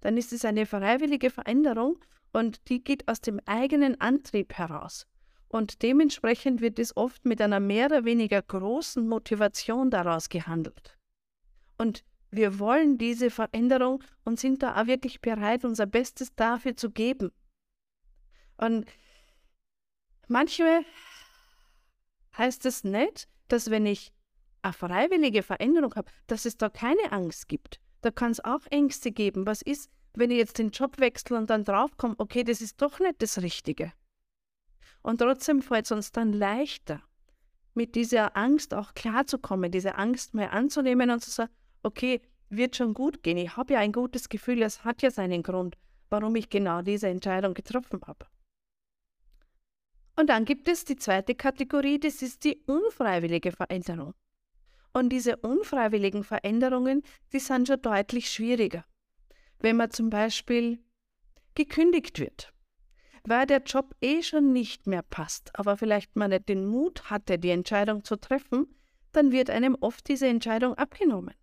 Dann 0.00 0.16
ist 0.16 0.32
es 0.32 0.44
eine 0.44 0.66
freiwillige 0.66 1.30
Veränderung 1.30 1.98
und 2.32 2.68
die 2.68 2.82
geht 2.82 3.08
aus 3.08 3.20
dem 3.20 3.40
eigenen 3.46 4.00
Antrieb 4.00 4.54
heraus. 4.54 5.06
Und 5.48 5.82
dementsprechend 5.82 6.60
wird 6.60 6.78
es 6.78 6.96
oft 6.96 7.24
mit 7.24 7.40
einer 7.40 7.60
mehr 7.60 7.86
oder 7.86 8.04
weniger 8.04 8.42
großen 8.42 9.06
Motivation 9.08 9.88
daraus 9.88 10.28
gehandelt. 10.28 10.98
Und 11.78 12.04
wir 12.36 12.58
wollen 12.58 12.98
diese 12.98 13.30
Veränderung 13.30 14.02
und 14.24 14.38
sind 14.38 14.62
da 14.62 14.80
auch 14.80 14.86
wirklich 14.86 15.20
bereit, 15.20 15.64
unser 15.64 15.86
Bestes 15.86 16.34
dafür 16.34 16.76
zu 16.76 16.90
geben. 16.90 17.32
Und 18.56 18.86
manchmal 20.28 20.84
heißt 22.36 22.66
es 22.66 22.84
nicht, 22.84 23.28
dass 23.48 23.70
wenn 23.70 23.86
ich 23.86 24.12
eine 24.62 24.72
freiwillige 24.72 25.42
Veränderung 25.42 25.94
habe, 25.94 26.10
dass 26.26 26.44
es 26.44 26.56
da 26.56 26.68
keine 26.68 27.12
Angst 27.12 27.48
gibt. 27.48 27.80
Da 28.00 28.10
kann 28.10 28.32
es 28.32 28.44
auch 28.44 28.66
Ängste 28.70 29.12
geben. 29.12 29.46
Was 29.46 29.62
ist, 29.62 29.90
wenn 30.14 30.30
ich 30.30 30.38
jetzt 30.38 30.58
den 30.58 30.70
Job 30.70 30.98
wechsle 30.98 31.36
und 31.36 31.50
dann 31.50 31.64
draufkomme, 31.64 32.14
okay, 32.18 32.44
das 32.44 32.60
ist 32.60 32.80
doch 32.80 32.98
nicht 32.98 33.20
das 33.20 33.42
Richtige. 33.42 33.92
Und 35.02 35.18
trotzdem 35.18 35.60
fällt 35.60 35.84
es 35.84 35.92
uns 35.92 36.12
dann 36.12 36.32
leichter, 36.32 37.02
mit 37.74 37.94
dieser 37.94 38.36
Angst 38.36 38.72
auch 38.72 38.94
klarzukommen, 38.94 39.70
diese 39.70 39.96
Angst 39.96 40.32
mal 40.32 40.48
anzunehmen 40.48 41.10
und 41.10 41.20
zu 41.20 41.30
sagen, 41.30 41.52
okay, 41.84 42.20
wird 42.50 42.76
schon 42.76 42.94
gut 42.94 43.22
gehen. 43.22 43.38
Ich 43.38 43.56
habe 43.56 43.74
ja 43.74 43.80
ein 43.80 43.92
gutes 43.92 44.28
Gefühl, 44.28 44.62
es 44.62 44.84
hat 44.84 45.02
ja 45.02 45.10
seinen 45.10 45.42
Grund, 45.42 45.76
warum 46.10 46.36
ich 46.36 46.48
genau 46.48 46.82
diese 46.82 47.08
Entscheidung 47.08 47.54
getroffen 47.54 48.00
habe. 48.06 48.26
Und 50.16 50.30
dann 50.30 50.44
gibt 50.44 50.68
es 50.68 50.84
die 50.84 50.96
zweite 50.96 51.34
Kategorie, 51.34 51.98
das 51.98 52.22
ist 52.22 52.44
die 52.44 52.62
unfreiwillige 52.66 53.50
Veränderung. 53.50 54.14
Und 54.92 55.08
diese 55.08 55.36
unfreiwilligen 55.38 56.22
Veränderungen, 56.22 57.02
die 57.32 57.40
sind 57.40 57.66
schon 57.66 57.82
deutlich 57.82 58.30
schwieriger. 58.30 58.84
Wenn 59.58 59.76
man 59.76 59.90
zum 59.90 60.10
Beispiel 60.10 60.78
gekündigt 61.56 62.20
wird, 62.20 62.52
weil 63.24 63.46
der 63.46 63.62
Job 63.62 63.96
eh 64.00 64.22
schon 64.22 64.52
nicht 64.52 64.86
mehr 64.86 65.02
passt, 65.02 65.50
aber 65.58 65.76
vielleicht 65.76 66.14
man 66.14 66.30
nicht 66.30 66.48
den 66.48 66.66
Mut 66.66 67.10
hatte, 67.10 67.38
die 67.38 67.50
Entscheidung 67.50 68.04
zu 68.04 68.16
treffen, 68.16 68.66
dann 69.12 69.32
wird 69.32 69.50
einem 69.50 69.76
oft 69.80 70.06
diese 70.08 70.28
Entscheidung 70.28 70.74
abgenommen. 70.74 71.34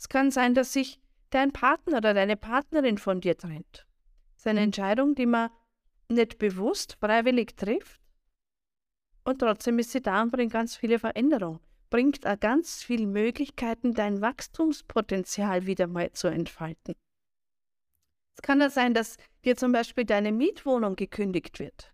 Es 0.00 0.08
kann 0.08 0.30
sein, 0.30 0.54
dass 0.54 0.72
sich 0.72 0.98
dein 1.28 1.52
Partner 1.52 1.98
oder 1.98 2.14
deine 2.14 2.38
Partnerin 2.38 2.96
von 2.96 3.20
dir 3.20 3.36
trennt. 3.36 3.86
Das 4.32 4.38
ist 4.38 4.46
eine 4.46 4.60
Entscheidung, 4.60 5.14
die 5.14 5.26
man 5.26 5.50
nicht 6.08 6.38
bewusst, 6.38 6.96
freiwillig 6.98 7.54
trifft. 7.54 8.00
Und 9.24 9.40
trotzdem 9.40 9.78
ist 9.78 9.92
sie 9.92 10.00
da 10.00 10.22
und 10.22 10.32
bringt 10.32 10.54
ganz 10.54 10.74
viele 10.74 10.98
Veränderungen. 10.98 11.60
Bringt 11.90 12.26
auch 12.26 12.40
ganz 12.40 12.82
viele 12.82 13.06
Möglichkeiten, 13.06 13.92
dein 13.92 14.22
Wachstumspotenzial 14.22 15.66
wieder 15.66 15.86
mal 15.86 16.10
zu 16.12 16.28
entfalten. 16.28 16.94
Es 18.36 18.42
kann 18.42 18.60
ja 18.60 18.70
sein, 18.70 18.94
dass 18.94 19.18
dir 19.44 19.54
zum 19.54 19.72
Beispiel 19.72 20.06
deine 20.06 20.32
Mietwohnung 20.32 20.96
gekündigt 20.96 21.58
wird. 21.58 21.92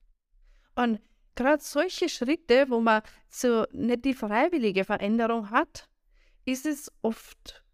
Und 0.77 1.01
gerade 1.35 1.63
solche 1.63 2.09
Schritte, 2.09 2.67
wo 2.69 2.81
man 2.81 3.03
so 3.29 3.67
nicht 3.73 4.05
die 4.05 4.15
freiwillige 4.15 4.85
Veränderung 4.85 5.51
hat, 5.51 5.89
ist 6.45 6.67
es 6.67 6.93
oft 7.03 7.66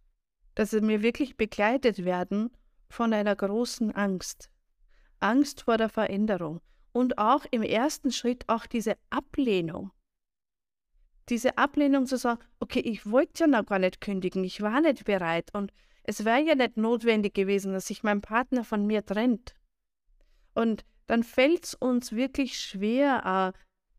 dass 0.54 0.72
wir 0.72 1.02
wirklich 1.02 1.36
begleitet 1.36 2.04
werden 2.04 2.50
von 2.88 3.12
einer 3.12 3.34
großen 3.34 3.92
Angst. 3.92 4.50
Angst 5.20 5.62
vor 5.62 5.78
der 5.78 5.88
Veränderung 5.88 6.60
und 6.92 7.18
auch 7.18 7.46
im 7.50 7.62
ersten 7.62 8.12
Schritt 8.12 8.44
auch 8.48 8.66
diese 8.66 8.96
Ablehnung. 9.10 9.90
Diese 11.28 11.56
Ablehnung 11.56 12.06
zu 12.06 12.18
sagen, 12.18 12.42
okay, 12.60 12.80
ich 12.80 13.10
wollte 13.10 13.44
ja 13.44 13.46
noch 13.46 13.66
gar 13.66 13.78
nicht 13.78 14.00
kündigen, 14.00 14.44
ich 14.44 14.60
war 14.60 14.80
nicht 14.80 15.04
bereit 15.04 15.54
und 15.54 15.72
es 16.02 16.24
wäre 16.24 16.42
ja 16.42 16.54
nicht 16.54 16.76
notwendig 16.76 17.34
gewesen, 17.34 17.72
dass 17.72 17.86
sich 17.86 18.02
mein 18.02 18.20
Partner 18.20 18.64
von 18.64 18.86
mir 18.86 19.04
trennt. 19.04 19.54
Und 20.54 20.84
dann 21.06 21.22
fällt 21.22 21.64
es 21.64 21.74
uns 21.74 22.12
wirklich 22.12 22.58
schwer, 22.58 23.54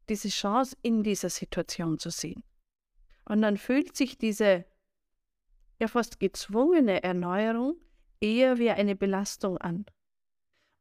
diese 0.10 0.30
Chance 0.30 0.76
in 0.82 1.04
dieser 1.04 1.30
Situation 1.30 1.98
zu 1.98 2.10
sehen. 2.10 2.44
Und 3.26 3.42
dann 3.42 3.58
fühlt 3.58 3.96
sich 3.96 4.18
diese 4.18 4.66
ja 5.84 5.88
fast 5.88 6.20
gezwungene 6.20 7.04
Erneuerung 7.04 7.76
eher 8.20 8.58
wie 8.58 8.72
eine 8.72 8.96
Belastung 8.96 9.58
an. 9.58 9.86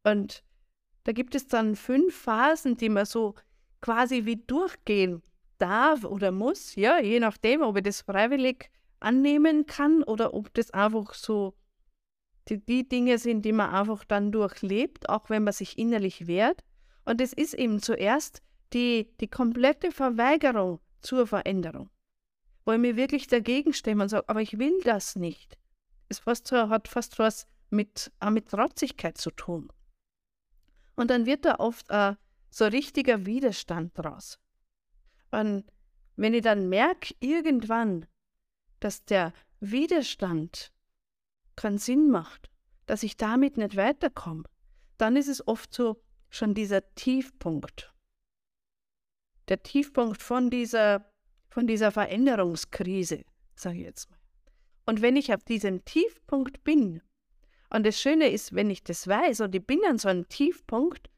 Und 0.05 0.43
da 1.05 1.13
gibt 1.13 1.35
es 1.35 1.47
dann 1.47 1.77
fünf 1.77 2.15
Phasen, 2.15 2.77
die 2.77 2.89
man 2.89 3.05
so 3.05 3.35
quasi 3.81 4.25
wie 4.25 4.37
durchgehen 4.37 5.23
darf 5.59 6.05
oder 6.05 6.31
muss, 6.33 6.75
ja, 6.77 6.99
je 7.01 7.21
nachdem, 7.21 7.63
ob 7.63 7.77
ich 7.77 7.83
das 7.83 8.03
freiwillig 8.03 8.71
annehmen 9.01 9.67
kann 9.67 10.03
oder 10.05 10.35
ob 10.35 10.55
das 10.55 10.71
einfach 10.71 11.15
so 11.15 11.55
die, 12.49 12.59
die 12.59 12.89
Dinge 12.89 13.19
sind, 13.19 13.45
die 13.45 13.53
man 13.53 13.71
einfach 13.71 14.05
dann 14.05 14.33
durchlebt, 14.33 15.09
auch 15.09 15.29
wenn 15.31 15.45
man 15.45 15.53
sich 15.53 15.79
innerlich 15.79 16.27
wehrt. 16.27 16.63
Und 17.05 17.21
es 17.21 17.33
ist 17.33 17.55
eben 17.55 17.81
zuerst 17.81 18.43
die, 18.73 19.13
die 19.21 19.29
komplette 19.29 19.91
Verweigerung 19.91 20.81
zur 21.01 21.27
Veränderung 21.27 21.91
wo 22.65 22.73
ich 22.73 22.79
mir 22.79 22.97
wirklich 22.97 23.27
dagegen 23.27 23.73
stemme 23.73 24.05
und 24.05 24.09
sage, 24.09 24.29
aber 24.29 24.41
ich 24.41 24.59
will 24.59 24.81
das 24.85 25.17
nicht. 25.17 25.59
Es 26.09 26.21
fast 26.21 26.51
hat 26.53 26.89
fast 26.89 27.19
was 27.19 27.47
mit, 27.71 28.13
mit 28.31 28.49
Trotzigkeit 28.49 29.19
zu 29.19 29.31
tun. 29.31 29.73
Und 30.95 31.11
dann 31.11 31.27
wird 31.27 31.45
da 31.45 31.57
oft 31.57 31.89
äh, 31.91 32.15
so 32.51 32.67
richtiger 32.67 33.25
Widerstand 33.25 33.97
draus. 33.97 34.39
Und 35.31 35.65
wenn 36.17 36.35
ich 36.35 36.43
dann 36.43 36.69
merke, 36.69 37.15
irgendwann, 37.21 38.07
dass 38.81 39.05
der 39.05 39.33
Widerstand 39.61 40.73
keinen 41.57 41.79
Sinn 41.79 42.11
macht, 42.11 42.51
dass 42.87 43.03
ich 43.03 43.17
damit 43.17 43.57
nicht 43.57 43.77
weiterkomme, 43.77 44.45
dann 44.99 45.17
ist 45.17 45.29
es 45.29 45.47
oft 45.47 45.73
so 45.73 46.03
schon 46.29 46.55
dieser 46.55 46.95
Tiefpunkt. 46.95 47.95
Der 49.49 49.63
Tiefpunkt 49.63 50.23
von 50.23 50.51
dieser 50.51 51.12
von 51.53 51.67
dieser 51.67 51.93
Veränderungskrise, 51.93 53.25
sage 53.55 53.79
ich 53.79 53.85
jetzt 53.85 54.11
mal. 54.11 54.19
Und 54.87 55.03
wenn 55.03 55.17
ich 55.17 55.33
auf 55.33 55.45
diesem 55.45 55.85
Tiefpunkt 55.85 56.65
bin, 56.65 57.03
und 57.71 57.87
das 57.87 58.01
Schöne 58.01 58.31
ist, 58.31 58.55
wenn 58.55 58.71
ich 58.71 58.83
das 58.83 59.07
weiß 59.07 59.43
und 59.43 59.55
ich 59.55 59.67
bin 59.67 59.81
an 59.87 59.99
so 59.99 60.09
einem 60.09 60.29
Tiefpunkt, 60.29 61.09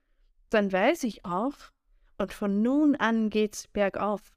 dann 0.50 0.72
weiß 0.72 1.04
ich 1.04 1.24
auch, 1.24 1.54
und 2.18 2.32
von 2.32 2.62
nun 2.62 2.94
an 2.96 3.30
geht's 3.30 3.66
bergauf. 3.68 4.36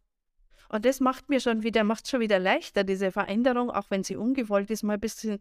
Und 0.69 0.85
das 0.85 0.99
macht 0.99 1.29
mir 1.29 1.39
schon 1.39 1.63
wieder, 1.63 1.83
macht 1.83 2.07
schon 2.07 2.19
wieder 2.19 2.39
leichter, 2.39 2.83
diese 2.83 3.11
Veränderung, 3.11 3.69
auch 3.69 3.89
wenn 3.89 4.03
sie 4.03 4.15
ungewollt 4.15 4.69
ist, 4.69 4.83
mal 4.83 4.95
ein 4.95 4.99
bisschen 4.99 5.39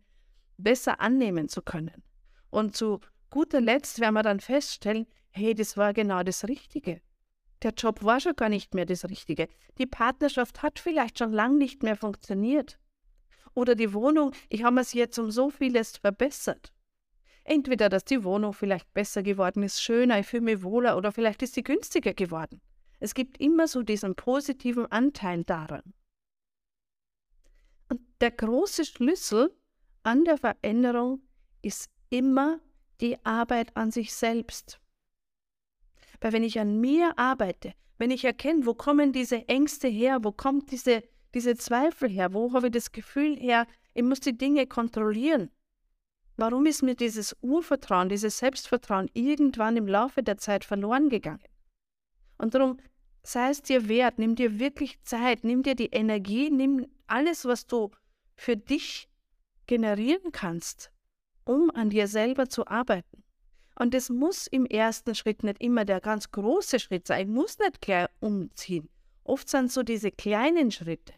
besser 0.57 1.01
annehmen 1.01 1.49
zu 1.49 1.63
können. 1.63 2.03
Und 2.51 2.77
zu 2.77 3.01
guter 3.31 3.61
Letzt 3.61 4.01
werden 4.01 4.15
wir 4.15 4.23
dann 4.23 4.41
feststellen, 4.41 5.07
hey, 5.31 5.55
das 5.55 5.77
war 5.77 5.93
genau 5.93 6.23
das 6.23 6.45
Richtige. 6.45 7.01
Der 7.63 7.73
Job 7.73 8.05
war 8.05 8.21
schon 8.21 8.37
gar 8.37 8.49
nicht 8.49 8.75
mehr 8.75 8.87
das 8.87 9.05
Richtige. 9.09 9.49
Die 9.79 9.87
Partnerschaft 9.87 10.63
hat 10.63 10.79
vielleicht 10.79 11.19
schon 11.19 11.33
lang 11.33 11.57
nicht 11.59 11.83
mehr 11.83 11.97
funktioniert. 11.97 12.79
Oder 13.55 13.75
die 13.75 13.95
Wohnung, 13.95 14.33
ich 14.49 14.65
habe 14.65 14.81
es 14.81 14.93
jetzt 14.93 15.19
um 15.19 15.31
so 15.31 15.49
vieles 15.49 15.97
verbessert. 15.97 16.73
Entweder, 17.45 17.89
dass 17.89 18.05
die 18.05 18.25
Wohnung 18.25 18.53
vielleicht 18.53 18.93
besser 18.93 19.23
geworden 19.23 19.63
ist, 19.63 19.81
schöner, 19.81 20.19
ich 20.19 20.27
fühle 20.27 20.43
mich 20.43 20.63
wohler 20.63 20.97
oder 20.97 21.13
vielleicht 21.13 21.43
ist 21.43 21.55
sie 21.55 21.63
günstiger 21.63 22.13
geworden. 22.13 22.61
Es 22.99 23.15
gibt 23.15 23.39
immer 23.39 23.69
so 23.69 23.83
diesen 23.83 24.15
positiven 24.15 24.91
Anteil 24.91 25.45
daran. 25.45 25.95
Und 27.89 28.01
der 28.21 28.33
große 28.33 28.85
Schlüssel 28.85 29.55
an 30.03 30.25
der 30.25 30.39
Veränderung 30.39 31.23
ist 31.63 31.91
immer 32.11 32.61
die 33.01 33.25
Arbeit 33.25 33.77
an 33.77 33.91
sich 33.91 34.13
selbst. 34.13 34.81
Weil 36.21 36.33
wenn 36.33 36.43
ich 36.43 36.59
an 36.59 36.81
mir 36.81 37.19
arbeite, 37.19 37.73
wenn 37.99 38.11
ich 38.11 38.25
erkenne, 38.25 38.67
wo 38.67 38.75
kommen 38.75 39.13
diese 39.13 39.49
Ängste 39.49 39.89
her, 39.89 40.19
wo 40.23 40.33
kommt 40.33 40.71
diese, 40.71 41.03
diese 41.35 41.57
Zweifel 41.57 42.09
her, 42.09 42.35
wo 42.35 42.53
habe 42.53 42.67
ich 42.67 42.73
das 42.73 42.93
Gefühl 42.93 43.37
her, 43.37 43.67
ich 43.95 44.03
muss 44.03 44.21
die 44.21 44.37
Dinge 44.37 44.67
kontrollieren. 44.67 45.51
Warum 46.37 46.67
ist 46.67 46.83
mir 46.83 46.95
dieses 46.95 47.35
Urvertrauen, 47.41 48.11
dieses 48.11 48.39
Selbstvertrauen 48.39 49.11
irgendwann 49.15 49.77
im 49.77 49.87
Laufe 49.87 50.23
der 50.23 50.37
Zeit 50.37 50.65
verloren 50.65 51.09
gegangen? 51.09 51.43
Und 52.37 52.55
darum 52.55 52.77
sei 53.23 53.51
es 53.51 53.63
dir 53.63 53.89
wert, 53.89 54.19
nimm 54.19 54.35
dir 54.37 54.59
wirklich 54.59 55.03
Zeit, 55.03 55.45
nimm 55.45 55.63
dir 55.63 55.75
die 55.75 55.87
Energie, 55.87 56.51
nimm 56.51 56.87
alles, 57.07 57.47
was 57.47 57.67
du 57.67 57.91
für 58.35 58.57
dich 58.57 59.09
generieren 59.67 60.31
kannst, 60.31 60.93
um 61.45 61.71
an 61.71 61.91
dir 61.91 62.07
selber 62.07 62.49
zu 62.49 62.67
arbeiten. 62.67 63.25
Und 63.79 63.95
es 63.95 64.09
muss 64.09 64.47
im 64.47 64.65
ersten 64.65 65.15
Schritt 65.15 65.43
nicht 65.43 65.61
immer 65.63 65.85
der 65.85 66.01
ganz 66.01 66.31
große 66.31 66.81
Schritt 66.81 67.07
sein, 67.07 67.31
muss 67.31 67.59
nicht 67.59 67.81
gleich 67.81 68.09
umziehen. 68.21 68.89
Oft 69.23 69.49
sind 69.49 69.71
so 69.71 69.83
diese 69.83 70.11
kleinen 70.11 70.71
Schritte. 70.71 71.13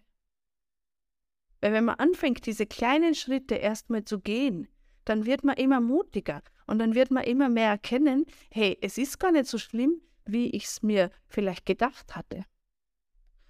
Weil 1.60 1.72
wenn 1.72 1.84
man 1.84 1.96
anfängt, 1.96 2.46
diese 2.46 2.66
kleinen 2.66 3.14
Schritte 3.14 3.54
erstmal 3.54 4.04
zu 4.04 4.20
gehen, 4.20 4.68
dann 5.04 5.24
wird 5.24 5.44
man 5.44 5.56
immer 5.56 5.80
mutiger 5.80 6.42
und 6.66 6.78
dann 6.78 6.94
wird 6.94 7.10
man 7.10 7.24
immer 7.24 7.48
mehr 7.48 7.70
erkennen, 7.70 8.26
hey, 8.50 8.76
es 8.80 8.98
ist 8.98 9.18
gar 9.18 9.32
nicht 9.32 9.46
so 9.46 9.58
schlimm, 9.58 10.00
wie 10.26 10.50
ich 10.50 10.64
es 10.64 10.82
mir 10.82 11.10
vielleicht 11.28 11.64
gedacht 11.64 12.14
hatte. 12.14 12.44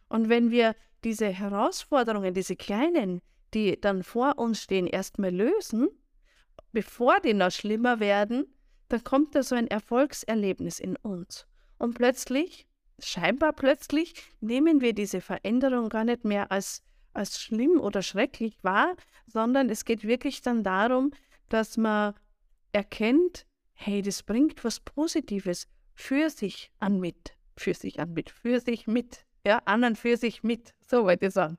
Und 0.09 0.29
wenn 0.29 0.51
wir 0.51 0.75
diese 1.05 1.29
Herausforderungen, 1.29 2.35
diese 2.35 2.57
kleinen, 2.57 3.21
die 3.55 3.81
dann 3.81 4.03
vor 4.03 4.39
uns 4.39 4.63
stehen, 4.63 4.87
erstmal 4.87 5.35
lösen, 5.35 5.89
bevor 6.73 7.21
die 7.21 7.35
noch 7.35 7.51
schlimmer 7.51 8.01
werden, 8.01 8.47
dann 8.89 9.05
kommt 9.05 9.35
da 9.35 9.43
so 9.43 9.55
ein 9.55 9.69
Erfolgserlebnis 9.69 10.81
in 10.81 10.97
uns. 10.97 11.47
Und 11.79 11.95
plötzlich, 11.95 12.67
scheinbar 12.99 13.53
plötzlich, 13.53 14.15
nehmen 14.41 14.81
wir 14.81 14.93
diese 14.93 15.21
Veränderung 15.21 15.89
gar 15.89 16.05
nicht 16.05 16.25
mehr 16.25 16.51
als, 16.51 16.83
als 17.13 17.41
schlimm 17.41 17.79
oder 17.81 18.03
schrecklich 18.03 18.59
wahr, 18.63 18.97
sondern 19.27 19.71
es 19.71 19.85
geht 19.85 20.05
wirklich 20.05 20.43
dann 20.43 20.65
darum, 20.65 21.13
dass 21.49 21.77
man 21.77 22.15
erkennt, 22.73 23.47
hey, 23.75 24.03
das 24.03 24.23
bringt 24.23 24.65
was 24.65 24.81
Positives 24.81 25.69
für 25.95 26.31
sich 26.31 26.73
an 26.79 26.99
mit, 26.99 27.37
für 27.57 27.75
sich 27.75 28.01
an 28.01 28.13
mit, 28.13 28.31
für 28.31 28.61
sich 28.61 28.87
mit, 28.87 29.25
ja, 29.47 29.59
anderen 29.65 29.97
für 29.97 30.17
sich 30.17 30.43
mit, 30.43 30.75
so 30.87 31.05
wollte 31.05 31.27
ich 31.27 31.33
sagen. 31.33 31.59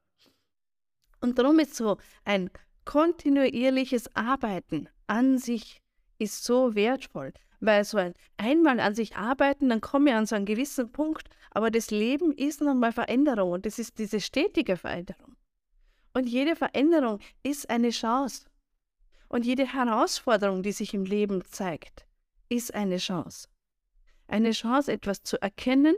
Und 1.22 1.38
darum 1.38 1.60
ist 1.60 1.76
so 1.76 1.98
ein 2.24 2.50
kontinuierliches 2.86 4.16
Arbeiten 4.16 4.90
an 5.08 5.38
sich 5.38 5.82
ist 6.20 6.44
so 6.44 6.76
wertvoll, 6.76 7.34
weil 7.60 7.84
so 7.84 7.98
ein 7.98 8.14
einmal 8.38 8.80
an 8.80 8.96
sich 8.96 9.16
arbeiten, 9.16 9.70
dann 9.70 9.82
komme 9.82 10.12
ich 10.12 10.16
an 10.16 10.26
so 10.26 10.36
einen 10.36 10.46
gewissen 10.46 10.92
Punkt, 10.92 11.30
aber 11.52 11.72
das 11.72 11.90
Leben 11.90 12.32
ist 12.32 12.62
nochmal 12.62 12.92
Veränderung 12.92 13.52
und 13.52 13.66
das 13.66 13.80
ist 13.80 13.98
diese 13.98 14.20
stetige 14.20 14.78
Veränderung. 14.78 15.36
Und 16.14 16.28
jede 16.28 16.56
Veränderung 16.56 17.20
ist 17.44 17.70
eine 17.70 17.90
Chance. 17.90 18.46
Und 19.28 19.46
jede 19.46 19.74
Herausforderung, 19.74 20.64
die 20.64 20.72
sich 20.72 20.94
im 20.94 21.06
Leben 21.06 21.44
zeigt, 21.46 22.06
ist 22.50 22.74
eine 22.74 22.98
Chance. 22.98 23.48
Eine 24.28 24.52
Chance, 24.52 24.92
etwas 24.92 25.24
zu 25.24 25.42
erkennen, 25.42 25.96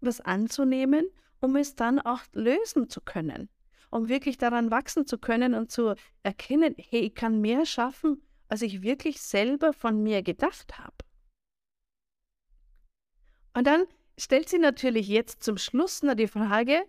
was 0.00 0.20
anzunehmen, 0.20 1.08
um 1.40 1.56
es 1.56 1.76
dann 1.76 2.00
auch 2.00 2.20
lösen 2.32 2.88
zu 2.88 3.00
können. 3.00 3.48
Um 3.90 4.08
wirklich 4.08 4.38
daran 4.38 4.70
wachsen 4.70 5.06
zu 5.06 5.18
können 5.18 5.54
und 5.54 5.70
zu 5.70 5.94
erkennen, 6.22 6.74
hey, 6.76 7.00
ich 7.00 7.14
kann 7.14 7.40
mehr 7.40 7.64
schaffen, 7.64 8.22
als 8.48 8.62
ich 8.62 8.82
wirklich 8.82 9.20
selber 9.20 9.72
von 9.72 10.02
mir 10.02 10.22
gedacht 10.22 10.78
habe. 10.78 10.96
Und 13.54 13.66
dann 13.66 13.84
stellt 14.18 14.48
sie 14.48 14.58
natürlich 14.58 15.08
jetzt 15.08 15.42
zum 15.42 15.58
Schluss 15.58 16.02
noch 16.02 16.14
die 16.14 16.28
Frage, 16.28 16.84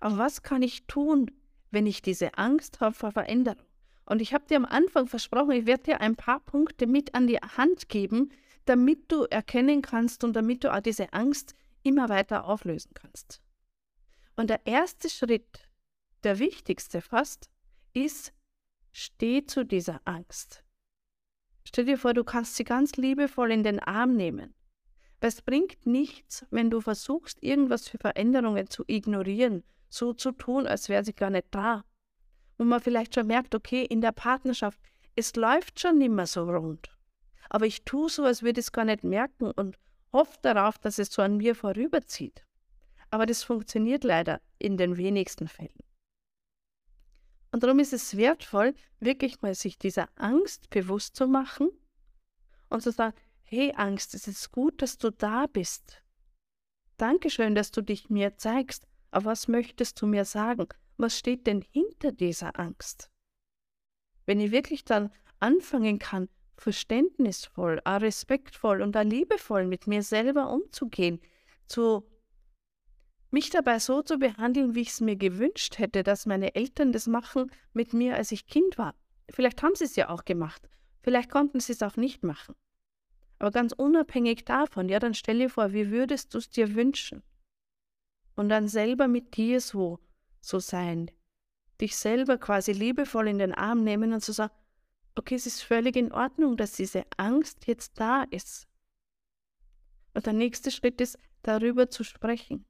aber 0.00 0.18
was 0.18 0.42
kann 0.42 0.62
ich 0.62 0.86
tun, 0.86 1.30
wenn 1.70 1.86
ich 1.86 2.02
diese 2.02 2.36
Angst 2.36 2.80
habe 2.80 2.94
vor 2.94 3.12
Veränderung? 3.12 3.64
Und 4.04 4.22
ich 4.22 4.32
habe 4.32 4.46
dir 4.46 4.56
am 4.56 4.64
Anfang 4.64 5.06
versprochen, 5.06 5.52
ich 5.52 5.66
werde 5.66 5.84
dir 5.84 6.00
ein 6.00 6.16
paar 6.16 6.40
Punkte 6.40 6.86
mit 6.86 7.14
an 7.14 7.26
die 7.26 7.36
Hand 7.36 7.88
geben, 7.88 8.30
damit 8.64 9.10
du 9.12 9.24
erkennen 9.24 9.82
kannst 9.82 10.24
und 10.24 10.34
damit 10.34 10.64
du 10.64 10.74
auch 10.74 10.80
diese 10.80 11.12
Angst 11.12 11.54
immer 11.82 12.08
weiter 12.08 12.44
auflösen 12.44 12.92
kannst. 12.94 13.42
Und 14.36 14.50
der 14.50 14.66
erste 14.66 15.10
Schritt, 15.10 15.68
der 16.22 16.38
wichtigste 16.38 17.00
fast, 17.00 17.50
ist, 17.92 18.32
Steh 19.00 19.46
zu 19.46 19.64
dieser 19.64 20.00
Angst. 20.06 20.64
Stell 21.62 21.84
dir 21.84 21.98
vor, 21.98 22.14
du 22.14 22.24
kannst 22.24 22.56
sie 22.56 22.64
ganz 22.64 22.96
liebevoll 22.96 23.52
in 23.52 23.62
den 23.62 23.78
Arm 23.78 24.16
nehmen. 24.16 24.56
Es 25.20 25.40
bringt 25.40 25.86
nichts, 25.86 26.44
wenn 26.50 26.68
du 26.68 26.80
versuchst, 26.80 27.40
irgendwas 27.40 27.88
für 27.88 27.98
Veränderungen 27.98 28.68
zu 28.68 28.82
ignorieren, 28.88 29.62
so 29.88 30.14
zu 30.14 30.32
tun, 30.32 30.66
als 30.66 30.88
wäre 30.88 31.04
sie 31.04 31.12
gar 31.12 31.30
nicht 31.30 31.46
da. 31.52 31.84
Und 32.56 32.66
man 32.66 32.80
vielleicht 32.80 33.14
schon 33.14 33.28
merkt, 33.28 33.54
okay, 33.54 33.84
in 33.84 34.00
der 34.00 34.10
Partnerschaft, 34.10 34.80
es 35.14 35.36
läuft 35.36 35.78
schon 35.78 35.98
nicht 35.98 36.10
mehr 36.10 36.26
so 36.26 36.50
rund. 36.50 36.90
Aber 37.50 37.66
ich 37.66 37.84
tue 37.84 38.08
so, 38.08 38.24
als 38.24 38.42
würde 38.42 38.58
ich 38.58 38.66
es 38.66 38.72
gar 38.72 38.84
nicht 38.84 39.04
merken 39.04 39.52
und 39.52 39.78
hoffe 40.12 40.38
darauf, 40.42 40.76
dass 40.76 40.98
es 40.98 41.12
so 41.12 41.22
an 41.22 41.36
mir 41.36 41.54
vorüberzieht. 41.54 42.44
Aber 43.12 43.26
das 43.26 43.44
funktioniert 43.44 44.02
leider 44.02 44.40
in 44.58 44.76
den 44.76 44.96
wenigsten 44.96 45.46
Fällen. 45.46 45.87
Und 47.50 47.62
darum 47.62 47.78
ist 47.78 47.92
es 47.92 48.16
wertvoll, 48.16 48.74
wirklich 49.00 49.40
mal 49.40 49.54
sich 49.54 49.78
dieser 49.78 50.08
Angst 50.16 50.70
bewusst 50.70 51.16
zu 51.16 51.26
machen 51.26 51.70
und 52.68 52.82
zu 52.82 52.92
sagen, 52.92 53.16
hey 53.42 53.72
Angst, 53.76 54.14
es 54.14 54.28
ist 54.28 54.52
gut, 54.52 54.82
dass 54.82 54.98
du 54.98 55.10
da 55.10 55.46
bist. 55.46 56.02
Dankeschön, 56.98 57.54
dass 57.54 57.70
du 57.70 57.80
dich 57.80 58.10
mir 58.10 58.36
zeigst. 58.36 58.86
Aber 59.10 59.26
was 59.26 59.48
möchtest 59.48 60.02
du 60.02 60.06
mir 60.06 60.24
sagen? 60.24 60.68
Was 60.98 61.16
steht 61.16 61.46
denn 61.46 61.62
hinter 61.62 62.12
dieser 62.12 62.58
Angst? 62.58 63.10
Wenn 64.26 64.40
ich 64.40 64.50
wirklich 64.50 64.84
dann 64.84 65.10
anfangen 65.40 65.98
kann, 65.98 66.28
verständnisvoll, 66.58 67.80
respektvoll 67.86 68.82
und 68.82 68.94
liebevoll 68.96 69.64
mit 69.64 69.86
mir 69.86 70.02
selber 70.02 70.50
umzugehen, 70.50 71.20
zu 71.66 72.04
mich 73.30 73.50
dabei 73.50 73.78
so 73.78 74.02
zu 74.02 74.18
behandeln, 74.18 74.74
wie 74.74 74.80
ich 74.80 74.90
es 74.90 75.00
mir 75.00 75.16
gewünscht 75.16 75.78
hätte, 75.78 76.02
dass 76.02 76.26
meine 76.26 76.54
Eltern 76.54 76.92
das 76.92 77.06
machen 77.06 77.50
mit 77.72 77.92
mir, 77.92 78.16
als 78.16 78.32
ich 78.32 78.46
Kind 78.46 78.78
war. 78.78 78.94
Vielleicht 79.30 79.62
haben 79.62 79.74
sie 79.74 79.84
es 79.84 79.96
ja 79.96 80.08
auch 80.08 80.24
gemacht, 80.24 80.68
vielleicht 81.02 81.30
konnten 81.30 81.60
sie 81.60 81.72
es 81.72 81.82
auch 81.82 81.96
nicht 81.96 82.24
machen. 82.24 82.54
Aber 83.38 83.50
ganz 83.50 83.72
unabhängig 83.72 84.44
davon, 84.44 84.88
ja, 84.88 84.98
dann 84.98 85.14
stell 85.14 85.38
dir 85.38 85.50
vor, 85.50 85.72
wie 85.72 85.90
würdest 85.90 86.34
du 86.34 86.38
es 86.38 86.50
dir 86.50 86.74
wünschen? 86.74 87.22
Und 88.34 88.48
dann 88.48 88.68
selber 88.68 89.08
mit 89.08 89.36
dir 89.36 89.60
so, 89.60 90.00
so 90.40 90.58
sein. 90.58 91.10
Dich 91.80 91.96
selber 91.96 92.38
quasi 92.38 92.72
liebevoll 92.72 93.28
in 93.28 93.38
den 93.38 93.54
Arm 93.54 93.84
nehmen 93.84 94.12
und 94.12 94.20
zu 94.20 94.32
so 94.32 94.36
sagen, 94.36 94.54
okay, 95.14 95.34
es 95.34 95.46
ist 95.46 95.62
völlig 95.62 95.96
in 95.96 96.12
Ordnung, 96.12 96.56
dass 96.56 96.72
diese 96.72 97.04
Angst 97.16 97.66
jetzt 97.66 98.00
da 98.00 98.24
ist. 98.30 98.66
Und 100.14 100.26
der 100.26 100.32
nächste 100.32 100.70
Schritt 100.70 101.00
ist, 101.00 101.18
darüber 101.42 101.90
zu 101.90 102.02
sprechen. 102.02 102.64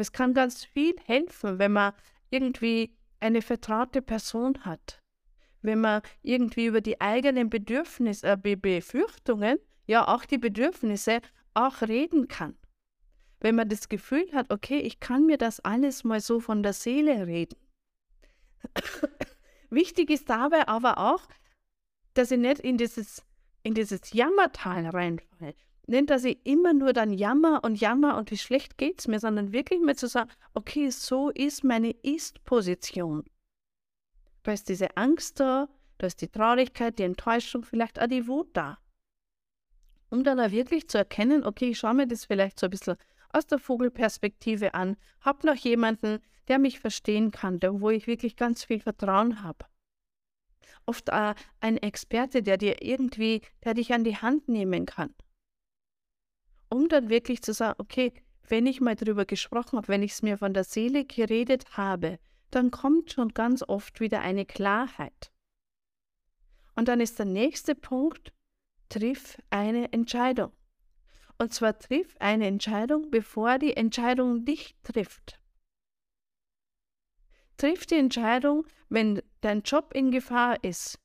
Es 0.00 0.12
kann 0.12 0.34
ganz 0.34 0.64
viel 0.64 0.96
helfen, 1.04 1.58
wenn 1.58 1.72
man 1.72 1.92
irgendwie 2.30 2.96
eine 3.20 3.42
vertraute 3.42 4.02
Person 4.02 4.64
hat. 4.64 4.98
Wenn 5.62 5.80
man 5.80 6.02
irgendwie 6.22 6.66
über 6.66 6.80
die 6.80 7.00
eigenen 7.00 7.50
Bedürfnisse, 7.50 8.38
äh, 8.42 8.56
Befürchtungen, 8.56 9.58
ja 9.86 10.08
auch 10.08 10.24
die 10.24 10.38
Bedürfnisse, 10.38 11.20
auch 11.52 11.82
reden 11.82 12.28
kann. 12.28 12.56
Wenn 13.40 13.56
man 13.56 13.68
das 13.68 13.88
Gefühl 13.88 14.30
hat, 14.32 14.50
okay, 14.50 14.78
ich 14.78 15.00
kann 15.00 15.26
mir 15.26 15.38
das 15.38 15.60
alles 15.60 16.04
mal 16.04 16.20
so 16.20 16.40
von 16.40 16.62
der 16.62 16.72
Seele 16.72 17.26
reden. 17.26 17.56
Wichtig 19.70 20.10
ist 20.10 20.30
dabei 20.30 20.66
aber 20.68 20.98
auch, 20.98 21.26
dass 22.14 22.30
ich 22.30 22.38
nicht 22.38 22.60
in 22.60 22.78
dieses, 22.78 23.22
in 23.62 23.74
dieses 23.74 24.12
Jammertal 24.12 24.86
reinfalle 24.86 25.54
nicht, 25.86 26.10
dass 26.10 26.24
ich 26.24 26.38
immer 26.44 26.72
nur 26.72 26.92
dann 26.92 27.12
jammer 27.12 27.64
und 27.64 27.80
jammer 27.80 28.16
und 28.16 28.30
wie 28.30 28.38
schlecht 28.38 28.78
geht 28.78 29.00
es 29.00 29.08
mir, 29.08 29.18
sondern 29.18 29.52
wirklich 29.52 29.80
mal 29.80 29.96
zu 29.96 30.06
sagen, 30.06 30.30
okay, 30.54 30.90
so 30.90 31.30
ist 31.30 31.64
meine 31.64 31.90
Ist-Position. 31.90 33.24
Da 34.42 34.52
ist 34.52 34.68
diese 34.68 34.96
Angst 34.96 35.40
da, 35.40 35.68
da 35.98 36.06
ist 36.06 36.20
die 36.22 36.28
Traurigkeit, 36.28 36.98
die 36.98 37.02
Enttäuschung, 37.02 37.64
vielleicht 37.64 38.00
auch 38.00 38.06
die 38.06 38.26
Wut 38.26 38.48
da. 38.52 38.78
Um 40.10 40.24
dann 40.24 40.40
auch 40.40 40.50
wirklich 40.50 40.88
zu 40.88 40.98
erkennen, 40.98 41.44
okay, 41.44 41.70
ich 41.70 41.78
schaue 41.78 41.94
mir 41.94 42.06
das 42.06 42.24
vielleicht 42.24 42.58
so 42.58 42.66
ein 42.66 42.70
bisschen 42.70 42.96
aus 43.32 43.46
der 43.46 43.58
Vogelperspektive 43.58 44.74
an, 44.74 44.96
habe 45.20 45.46
noch 45.46 45.56
jemanden, 45.56 46.18
der 46.48 46.58
mich 46.58 46.80
verstehen 46.80 47.30
kann, 47.30 47.60
der, 47.60 47.80
wo 47.80 47.90
ich 47.90 48.06
wirklich 48.06 48.36
ganz 48.36 48.64
viel 48.64 48.80
Vertrauen 48.80 49.42
habe. 49.42 49.66
Oft 50.86 51.12
auch 51.12 51.34
ein 51.60 51.76
Experte, 51.76 52.42
der 52.42 52.56
dir 52.56 52.82
irgendwie, 52.82 53.42
der 53.62 53.74
dich 53.74 53.92
an 53.92 54.02
die 54.02 54.16
Hand 54.16 54.48
nehmen 54.48 54.86
kann 54.86 55.14
um 56.70 56.88
dann 56.88 57.10
wirklich 57.10 57.42
zu 57.42 57.52
sagen, 57.52 57.76
okay, 57.78 58.12
wenn 58.48 58.66
ich 58.66 58.80
mal 58.80 58.96
drüber 58.96 59.26
gesprochen 59.26 59.76
habe, 59.76 59.88
wenn 59.88 60.02
ich 60.02 60.12
es 60.12 60.22
mir 60.22 60.38
von 60.38 60.54
der 60.54 60.64
Seele 60.64 61.04
geredet 61.04 61.76
habe, 61.76 62.18
dann 62.50 62.70
kommt 62.70 63.12
schon 63.12 63.28
ganz 63.28 63.62
oft 63.62 64.00
wieder 64.00 64.20
eine 64.20 64.44
Klarheit. 64.46 65.30
Und 66.74 66.88
dann 66.88 67.00
ist 67.00 67.18
der 67.18 67.26
nächste 67.26 67.74
Punkt, 67.74 68.32
triff 68.88 69.40
eine 69.50 69.92
Entscheidung. 69.92 70.52
Und 71.38 71.54
zwar 71.54 71.78
triff 71.78 72.16
eine 72.18 72.46
Entscheidung, 72.46 73.10
bevor 73.10 73.58
die 73.58 73.76
Entscheidung 73.76 74.44
dich 74.44 74.76
trifft. 74.82 75.40
Triff 77.56 77.86
die 77.86 77.96
Entscheidung, 77.96 78.66
wenn 78.88 79.22
dein 79.40 79.62
Job 79.62 79.92
in 79.94 80.10
Gefahr 80.10 80.62
ist, 80.64 80.98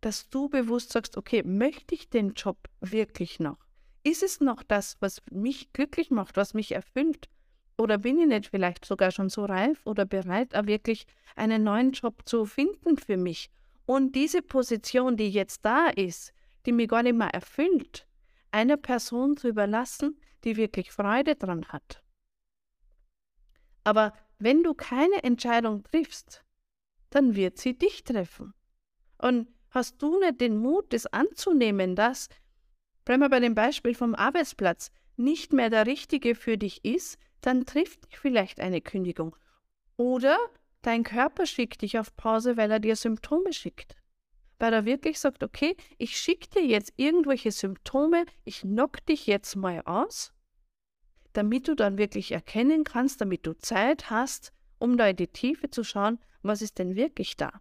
dass 0.00 0.28
du 0.30 0.48
bewusst 0.48 0.92
sagst, 0.92 1.16
okay, 1.16 1.42
möchte 1.42 1.94
ich 1.94 2.08
den 2.08 2.34
Job 2.34 2.68
wirklich 2.80 3.40
noch? 3.40 3.67
Ist 4.04 4.22
es 4.22 4.40
noch 4.40 4.62
das, 4.62 4.96
was 5.00 5.22
mich 5.30 5.72
glücklich 5.72 6.10
macht, 6.10 6.36
was 6.36 6.54
mich 6.54 6.72
erfüllt? 6.72 7.28
Oder 7.76 7.98
bin 7.98 8.18
ich 8.18 8.26
nicht 8.26 8.48
vielleicht 8.48 8.84
sogar 8.84 9.10
schon 9.10 9.28
so 9.28 9.44
reif 9.44 9.80
oder 9.86 10.04
bereit, 10.04 10.52
wirklich 10.66 11.06
einen 11.36 11.62
neuen 11.62 11.92
Job 11.92 12.22
zu 12.24 12.44
finden 12.44 12.96
für 12.96 13.16
mich? 13.16 13.50
Und 13.86 14.14
diese 14.14 14.42
Position, 14.42 15.16
die 15.16 15.30
jetzt 15.30 15.64
da 15.64 15.88
ist, 15.88 16.32
die 16.66 16.72
mich 16.72 16.88
gar 16.88 17.02
nicht 17.02 17.16
mehr 17.16 17.32
erfüllt, 17.32 18.06
einer 18.50 18.76
Person 18.76 19.36
zu 19.36 19.48
überlassen, 19.48 20.20
die 20.44 20.56
wirklich 20.56 20.90
Freude 20.90 21.36
dran 21.36 21.66
hat. 21.68 22.02
Aber 23.84 24.12
wenn 24.38 24.62
du 24.62 24.74
keine 24.74 25.22
Entscheidung 25.22 25.82
triffst, 25.84 26.44
dann 27.10 27.34
wird 27.34 27.58
sie 27.58 27.78
dich 27.78 28.04
treffen. 28.04 28.52
Und 29.18 29.48
hast 29.70 30.02
du 30.02 30.18
nicht 30.18 30.40
den 30.40 30.58
Mut, 30.58 30.92
das 30.92 31.06
anzunehmen, 31.06 31.96
dass, 31.96 32.28
bleiben 33.08 33.22
wir 33.22 33.30
bei 33.30 33.40
dem 33.40 33.54
Beispiel 33.54 33.94
vom 33.94 34.14
Arbeitsplatz, 34.14 34.90
nicht 35.16 35.54
mehr 35.54 35.70
der 35.70 35.86
Richtige 35.86 36.34
für 36.34 36.58
dich 36.58 36.84
ist, 36.84 37.18
dann 37.40 37.64
trifft 37.64 38.04
dich 38.04 38.18
vielleicht 38.18 38.60
eine 38.60 38.82
Kündigung. 38.82 39.34
Oder 39.96 40.36
dein 40.82 41.04
Körper 41.04 41.46
schickt 41.46 41.80
dich 41.80 41.98
auf 41.98 42.14
Pause, 42.18 42.58
weil 42.58 42.70
er 42.70 42.80
dir 42.80 42.96
Symptome 42.96 43.54
schickt. 43.54 43.96
Weil 44.58 44.74
er 44.74 44.84
wirklich 44.84 45.18
sagt, 45.20 45.42
okay, 45.42 45.74
ich 45.96 46.18
schicke 46.18 46.50
dir 46.50 46.66
jetzt 46.66 46.92
irgendwelche 46.96 47.50
Symptome, 47.50 48.26
ich 48.44 48.60
knock 48.60 49.06
dich 49.06 49.26
jetzt 49.26 49.56
mal 49.56 49.80
aus, 49.86 50.34
damit 51.32 51.66
du 51.66 51.74
dann 51.74 51.96
wirklich 51.96 52.32
erkennen 52.32 52.84
kannst, 52.84 53.22
damit 53.22 53.46
du 53.46 53.54
Zeit 53.54 54.10
hast, 54.10 54.52
um 54.78 54.98
da 54.98 55.08
in 55.08 55.16
die 55.16 55.28
Tiefe 55.28 55.70
zu 55.70 55.82
schauen, 55.82 56.18
was 56.42 56.60
ist 56.60 56.78
denn 56.78 56.94
wirklich 56.94 57.38
da. 57.38 57.58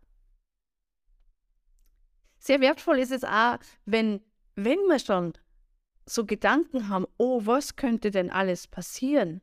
Sehr 2.38 2.60
wertvoll 2.60 3.00
ist 3.00 3.14
es 3.14 3.24
auch, 3.24 3.60
wenn, 3.86 4.20
wenn 4.58 4.80
wir 4.88 4.98
schon 4.98 5.34
so 6.08 6.26
Gedanken 6.26 6.89
haben, 6.89 7.06
oh, 7.17 7.41
was 7.46 7.76
könnte 7.76 8.10
denn 8.10 8.32
alles 8.32 8.67
passieren, 8.67 9.41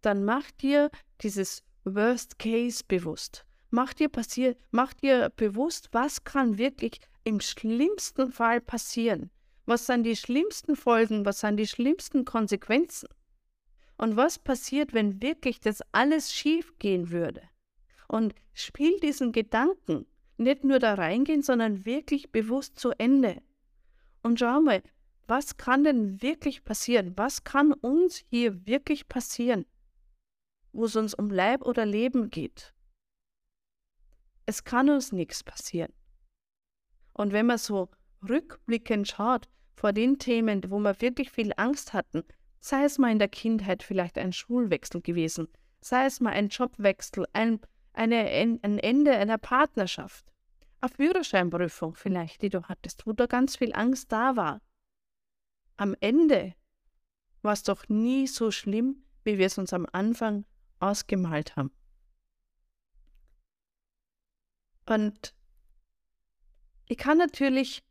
dann 0.00 0.24
mach 0.24 0.50
dir 0.50 0.90
dieses 1.20 1.62
Worst 1.84 2.38
Case 2.38 2.82
bewusst. 2.86 3.46
Mach 3.70 3.94
dir, 3.94 4.08
passier, 4.08 4.56
mach 4.72 4.92
dir 4.92 5.30
bewusst, 5.36 5.88
was 5.92 6.24
kann 6.24 6.58
wirklich 6.58 7.00
im 7.22 7.40
schlimmsten 7.40 8.32
Fall 8.32 8.60
passieren. 8.60 9.30
Was 9.66 9.86
sind 9.86 10.02
die 10.02 10.16
schlimmsten 10.16 10.74
Folgen, 10.74 11.24
was 11.24 11.40
sind 11.40 11.56
die 11.56 11.66
schlimmsten 11.66 12.24
Konsequenzen? 12.24 13.08
Und 13.96 14.16
was 14.16 14.38
passiert, 14.38 14.92
wenn 14.94 15.22
wirklich 15.22 15.60
das 15.60 15.80
alles 15.92 16.32
schief 16.32 16.76
gehen 16.78 17.10
würde? 17.10 17.42
Und 18.08 18.34
spiel 18.52 18.98
diesen 18.98 19.30
Gedanken 19.30 20.06
nicht 20.36 20.64
nur 20.64 20.80
da 20.80 20.94
reingehen, 20.94 21.42
sondern 21.42 21.84
wirklich 21.84 22.32
bewusst 22.32 22.78
zu 22.78 22.90
Ende. 22.98 23.40
Und 24.24 24.40
schau 24.40 24.60
mal, 24.60 24.82
was 25.26 25.56
kann 25.56 25.84
denn 25.84 26.20
wirklich 26.22 26.64
passieren? 26.64 27.12
Was 27.16 27.44
kann 27.44 27.72
uns 27.72 28.24
hier 28.30 28.66
wirklich 28.66 29.08
passieren, 29.08 29.66
wo 30.72 30.86
es 30.86 30.96
uns 30.96 31.14
um 31.14 31.30
Leib 31.30 31.62
oder 31.62 31.86
Leben 31.86 32.30
geht? 32.30 32.74
Es 34.46 34.64
kann 34.64 34.90
uns 34.90 35.12
nichts 35.12 35.44
passieren. 35.44 35.92
Und 37.12 37.32
wenn 37.32 37.46
man 37.46 37.58
so 37.58 37.90
rückblickend 38.28 39.08
schaut 39.08 39.48
vor 39.76 39.92
den 39.92 40.18
Themen, 40.18 40.62
wo 40.70 40.78
wir 40.78 41.00
wirklich 41.00 41.30
viel 41.30 41.52
Angst 41.56 41.92
hatten, 41.92 42.24
sei 42.60 42.84
es 42.84 42.98
mal 42.98 43.12
in 43.12 43.18
der 43.18 43.28
Kindheit 43.28 43.82
vielleicht 43.82 44.18
ein 44.18 44.32
Schulwechsel 44.32 45.00
gewesen, 45.00 45.48
sei 45.80 46.06
es 46.06 46.20
mal 46.20 46.32
ein 46.32 46.48
Jobwechsel, 46.48 47.26
ein 47.32 47.60
eine, 47.94 48.26
ein 48.26 48.78
Ende 48.78 49.12
einer 49.12 49.38
Partnerschaft, 49.38 50.32
eine 50.84 50.94
Führerscheinprüfung 50.94 51.94
vielleicht, 51.94 52.42
die 52.42 52.50
du 52.50 52.62
hattest, 52.64 53.06
wo 53.06 53.12
da 53.12 53.26
ganz 53.26 53.56
viel 53.56 53.74
Angst 53.74 54.12
da 54.12 54.36
war. 54.36 54.60
Am 55.76 55.94
Ende 56.00 56.54
war 57.42 57.52
es 57.52 57.62
doch 57.62 57.88
nie 57.88 58.26
so 58.26 58.50
schlimm, 58.50 59.04
wie 59.24 59.38
wir 59.38 59.46
es 59.46 59.58
uns 59.58 59.72
am 59.72 59.86
Anfang 59.92 60.44
ausgemalt 60.80 61.56
haben. 61.56 61.72
Und 64.86 65.34
ich 66.86 66.98
kann 66.98 67.18
natürlich 67.18 67.82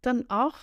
dann 0.00 0.28
auch 0.30 0.56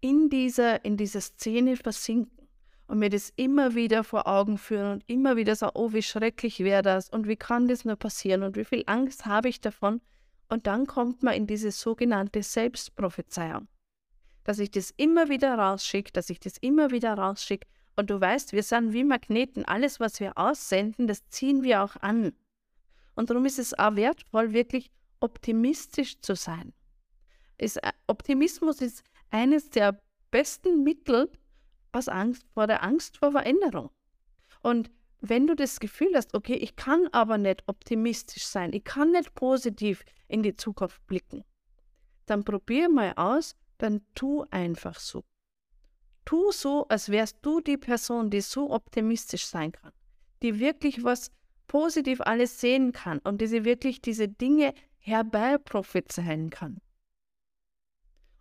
in 0.00 0.30
dieser, 0.30 0.84
in 0.84 0.96
dieser 0.96 1.20
Szene 1.20 1.76
versinken 1.76 2.48
und 2.86 2.98
mir 2.98 3.10
das 3.10 3.30
immer 3.36 3.74
wieder 3.74 4.04
vor 4.04 4.26
Augen 4.26 4.56
führen 4.56 4.92
und 4.92 5.04
immer 5.08 5.36
wieder 5.36 5.54
sagen, 5.54 5.72
oh, 5.74 5.92
wie 5.92 6.02
schrecklich 6.02 6.60
wäre 6.60 6.82
das 6.82 7.10
und 7.10 7.28
wie 7.28 7.36
kann 7.36 7.68
das 7.68 7.84
nur 7.84 7.96
passieren 7.96 8.42
und 8.42 8.56
wie 8.56 8.64
viel 8.64 8.84
Angst 8.86 9.26
habe 9.26 9.48
ich 9.48 9.60
davon. 9.60 10.00
Und 10.48 10.66
dann 10.66 10.86
kommt 10.86 11.22
man 11.22 11.34
in 11.34 11.46
diese 11.46 11.70
sogenannte 11.70 12.42
Selbstprophezeiung, 12.42 13.68
dass 14.44 14.58
ich 14.58 14.70
das 14.70 14.92
immer 14.96 15.28
wieder 15.28 15.54
rausschicke, 15.54 16.12
dass 16.12 16.30
ich 16.30 16.40
das 16.40 16.56
immer 16.58 16.90
wieder 16.90 17.14
rausschicke. 17.14 17.66
Und 17.96 18.10
du 18.10 18.20
weißt, 18.20 18.52
wir 18.52 18.62
sind 18.62 18.92
wie 18.92 19.04
Magneten. 19.04 19.64
Alles, 19.64 20.00
was 20.00 20.20
wir 20.20 20.38
aussenden, 20.38 21.06
das 21.06 21.28
ziehen 21.28 21.62
wir 21.62 21.82
auch 21.82 21.96
an. 21.96 22.32
Und 23.14 23.30
darum 23.30 23.44
ist 23.44 23.58
es 23.58 23.78
auch 23.78 23.96
wertvoll, 23.96 24.52
wirklich 24.52 24.90
optimistisch 25.20 26.20
zu 26.20 26.36
sein. 26.36 26.72
Ist, 27.58 27.82
äh, 27.82 27.92
Optimismus 28.06 28.80
ist 28.80 29.02
eines 29.30 29.70
der 29.70 30.00
besten 30.30 30.84
Mittel, 30.84 31.30
aus 31.92 32.08
Angst 32.08 32.46
vor 32.54 32.66
der 32.66 32.82
Angst 32.82 33.16
vor 33.16 33.32
Veränderung. 33.32 33.90
Und 34.62 34.90
wenn 35.20 35.46
du 35.46 35.54
das 35.54 35.80
Gefühl 35.80 36.12
hast, 36.14 36.34
okay, 36.34 36.54
ich 36.54 36.76
kann 36.76 37.08
aber 37.12 37.38
nicht 37.38 37.64
optimistisch 37.66 38.46
sein, 38.46 38.72
ich 38.72 38.84
kann 38.84 39.12
nicht 39.12 39.34
positiv 39.34 40.04
in 40.28 40.42
die 40.42 40.56
Zukunft 40.56 41.04
blicken, 41.06 41.44
dann 42.26 42.44
probier 42.44 42.88
mal 42.88 43.12
aus, 43.16 43.56
dann 43.78 44.02
tu 44.14 44.44
einfach 44.50 44.98
so. 44.98 45.24
Tu 46.24 46.52
so, 46.52 46.86
als 46.88 47.08
wärst 47.08 47.38
du 47.42 47.60
die 47.60 47.78
Person, 47.78 48.30
die 48.30 48.42
so 48.42 48.70
optimistisch 48.70 49.46
sein 49.46 49.72
kann, 49.72 49.92
die 50.42 50.58
wirklich 50.60 51.02
was 51.02 51.30
positiv 51.66 52.20
alles 52.20 52.60
sehen 52.60 52.92
kann 52.92 53.18
und 53.20 53.40
die 53.40 53.46
sie 53.46 53.64
wirklich 53.64 54.00
diese 54.00 54.28
Dinge 54.28 54.74
herbeiprophezeien 54.98 56.50
kann. 56.50 56.80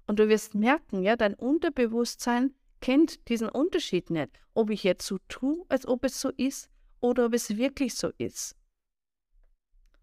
Und 0.05 0.19
du 0.19 0.29
wirst 0.29 0.55
merken, 0.55 1.01
ja, 1.01 1.15
dein 1.15 1.33
Unterbewusstsein 1.33 2.53
kennt 2.81 3.27
diesen 3.29 3.49
Unterschied 3.49 4.09
nicht, 4.09 4.31
ob 4.53 4.69
ich 4.69 4.83
jetzt 4.83 5.05
so 5.05 5.17
tue, 5.27 5.65
als 5.69 5.87
ob 5.87 6.03
es 6.03 6.19
so 6.19 6.29
ist 6.29 6.69
oder 6.99 7.25
ob 7.25 7.33
es 7.33 7.57
wirklich 7.57 7.95
so 7.95 8.11
ist. 8.17 8.55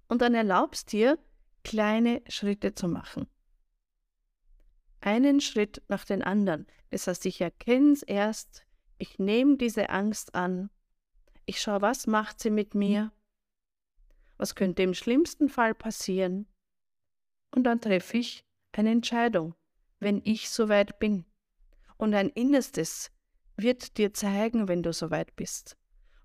Und 0.08 0.22
dann 0.22 0.34
erlaubst 0.34 0.92
dir, 0.92 1.18
kleine 1.62 2.22
Schritte 2.28 2.74
zu 2.74 2.88
machen. 2.88 3.26
Einen 5.00 5.40
Schritt 5.40 5.82
nach 5.88 6.04
den 6.04 6.22
anderen. 6.22 6.66
Das 6.90 7.06
heißt, 7.06 7.26
ich 7.26 7.40
erkenne 7.40 7.92
es 7.92 8.02
erst, 8.02 8.64
ich 8.98 9.18
nehme 9.18 9.56
diese 9.56 9.90
Angst 9.90 10.34
an, 10.34 10.70
ich 11.46 11.60
schaue, 11.60 11.82
was 11.82 12.06
macht 12.06 12.40
sie 12.40 12.50
mit 12.50 12.74
mir, 12.74 13.12
was 14.36 14.54
könnte 14.54 14.82
im 14.82 14.94
schlimmsten 14.94 15.48
Fall 15.48 15.74
passieren, 15.74 16.46
und 17.54 17.64
dann 17.64 17.80
treffe 17.80 18.18
ich 18.18 18.44
eine 18.72 18.90
Entscheidung, 18.90 19.54
wenn 20.00 20.20
ich 20.24 20.50
soweit 20.50 20.98
bin. 20.98 21.24
Und 21.96 22.12
dein 22.12 22.28
Innerstes 22.30 23.10
wird 23.56 23.96
dir 23.98 24.12
zeigen, 24.12 24.68
wenn 24.68 24.82
du 24.82 24.92
soweit 24.92 25.34
bist. 25.36 25.76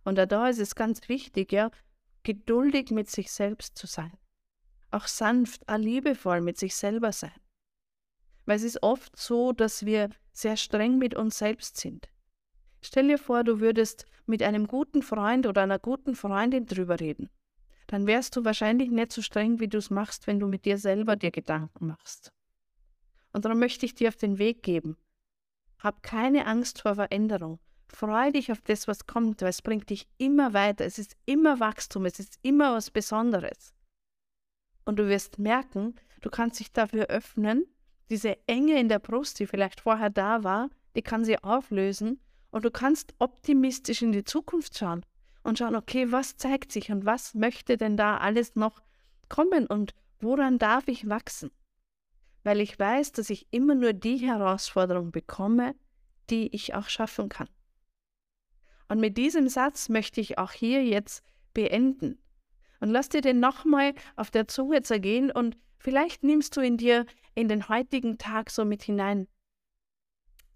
Und 0.03 0.15
da 0.15 0.49
ist 0.49 0.59
es 0.59 0.75
ganz 0.75 1.07
wichtig, 1.09 1.51
ja, 1.51 1.69
geduldig 2.23 2.91
mit 2.91 3.09
sich 3.09 3.31
selbst 3.31 3.77
zu 3.77 3.87
sein. 3.87 4.17
Auch 4.91 5.07
sanft, 5.07 5.67
auch 5.69 5.77
liebevoll 5.77 6.41
mit 6.41 6.57
sich 6.57 6.75
selber 6.75 7.11
sein. 7.11 7.39
Weil 8.45 8.57
es 8.57 8.63
ist 8.63 8.81
oft 8.81 9.15
so, 9.15 9.51
dass 9.51 9.85
wir 9.85 10.09
sehr 10.31 10.57
streng 10.57 10.97
mit 10.97 11.13
uns 11.13 11.37
selbst 11.37 11.77
sind. 11.77 12.09
Stell 12.81 13.07
dir 13.07 13.17
vor, 13.17 13.43
du 13.43 13.59
würdest 13.59 14.05
mit 14.25 14.41
einem 14.41 14.67
guten 14.67 15.01
Freund 15.03 15.45
oder 15.45 15.61
einer 15.61 15.79
guten 15.79 16.15
Freundin 16.15 16.65
drüber 16.65 16.99
reden. 16.99 17.29
Dann 17.87 18.07
wärst 18.07 18.35
du 18.35 18.45
wahrscheinlich 18.45 18.89
nicht 18.89 19.11
so 19.11 19.21
streng, 19.21 19.59
wie 19.59 19.67
du 19.67 19.77
es 19.77 19.89
machst, 19.89 20.27
wenn 20.27 20.39
du 20.39 20.47
mit 20.47 20.65
dir 20.65 20.77
selber 20.77 21.15
dir 21.15 21.31
Gedanken 21.31 21.87
machst. 21.87 22.31
Und 23.33 23.45
darum 23.45 23.59
möchte 23.59 23.85
ich 23.85 23.95
dir 23.95 24.09
auf 24.09 24.15
den 24.15 24.37
Weg 24.37 24.63
geben. 24.63 24.97
Hab 25.79 26.03
keine 26.03 26.45
Angst 26.45 26.81
vor 26.81 26.95
Veränderung. 26.95 27.59
Freu 27.87 28.31
dich 28.31 28.51
auf 28.51 28.61
das, 28.61 28.87
was 28.87 29.07
kommt, 29.07 29.41
weil 29.41 29.49
es 29.49 29.61
bringt 29.61 29.89
dich 29.89 30.07
immer 30.17 30.53
weiter. 30.53 30.85
Es 30.85 30.99
ist 30.99 31.15
immer 31.25 31.59
Wachstum, 31.59 32.05
es 32.05 32.19
ist 32.19 32.37
immer 32.41 32.73
was 32.73 32.91
Besonderes. 32.91 33.73
Und 34.85 34.99
du 34.99 35.07
wirst 35.07 35.39
merken, 35.39 35.95
du 36.21 36.29
kannst 36.29 36.59
dich 36.59 36.71
dafür 36.71 37.05
öffnen, 37.05 37.65
diese 38.09 38.37
Enge 38.47 38.79
in 38.79 38.89
der 38.89 38.99
Brust, 38.99 39.39
die 39.39 39.47
vielleicht 39.47 39.81
vorher 39.81 40.09
da 40.09 40.43
war, 40.43 40.69
die 40.95 41.01
kann 41.01 41.23
sie 41.23 41.41
auflösen 41.43 42.19
und 42.51 42.65
du 42.65 42.71
kannst 42.71 43.13
optimistisch 43.19 44.01
in 44.01 44.11
die 44.11 44.23
Zukunft 44.23 44.77
schauen. 44.77 45.05
und 45.43 45.57
schauen, 45.57 45.75
okay, 45.75 46.11
was 46.11 46.35
zeigt 46.35 46.71
sich 46.71 46.91
und 46.91 47.05
was 47.05 47.33
möchte 47.33 47.77
denn 47.77 47.97
da 47.97 48.17
alles 48.17 48.55
noch 48.55 48.81
kommen 49.29 49.67
und 49.67 49.93
woran 50.19 50.57
darf 50.57 50.87
ich 50.87 51.07
wachsen? 51.07 51.51
Weil 52.43 52.61
ich 52.61 52.77
weiß, 52.77 53.11
dass 53.11 53.29
ich 53.29 53.47
immer 53.51 53.75
nur 53.75 53.93
die 53.93 54.17
Herausforderung 54.17 55.11
bekomme, 55.11 55.75
die 56.29 56.53
ich 56.55 56.75
auch 56.75 56.87
schaffen 56.87 57.29
kann. 57.29 57.49
Und 58.87 58.99
mit 58.99 59.17
diesem 59.17 59.47
Satz 59.47 59.89
möchte 59.89 60.21
ich 60.21 60.37
auch 60.37 60.51
hier 60.51 60.83
jetzt 60.83 61.23
beenden. 61.53 62.19
Und 62.79 62.89
lass 62.89 63.09
dir 63.09 63.21
den 63.21 63.39
nochmal 63.39 63.93
auf 64.15 64.31
der 64.31 64.47
Zunge 64.47 64.81
zergehen 64.81 65.31
und 65.31 65.57
vielleicht 65.77 66.23
nimmst 66.23 66.55
du 66.55 66.61
ihn 66.61 66.77
dir 66.77 67.05
in 67.35 67.47
den 67.47 67.67
heutigen 67.67 68.17
Tag 68.17 68.49
so 68.49 68.65
mit 68.65 68.83
hinein. 68.83 69.27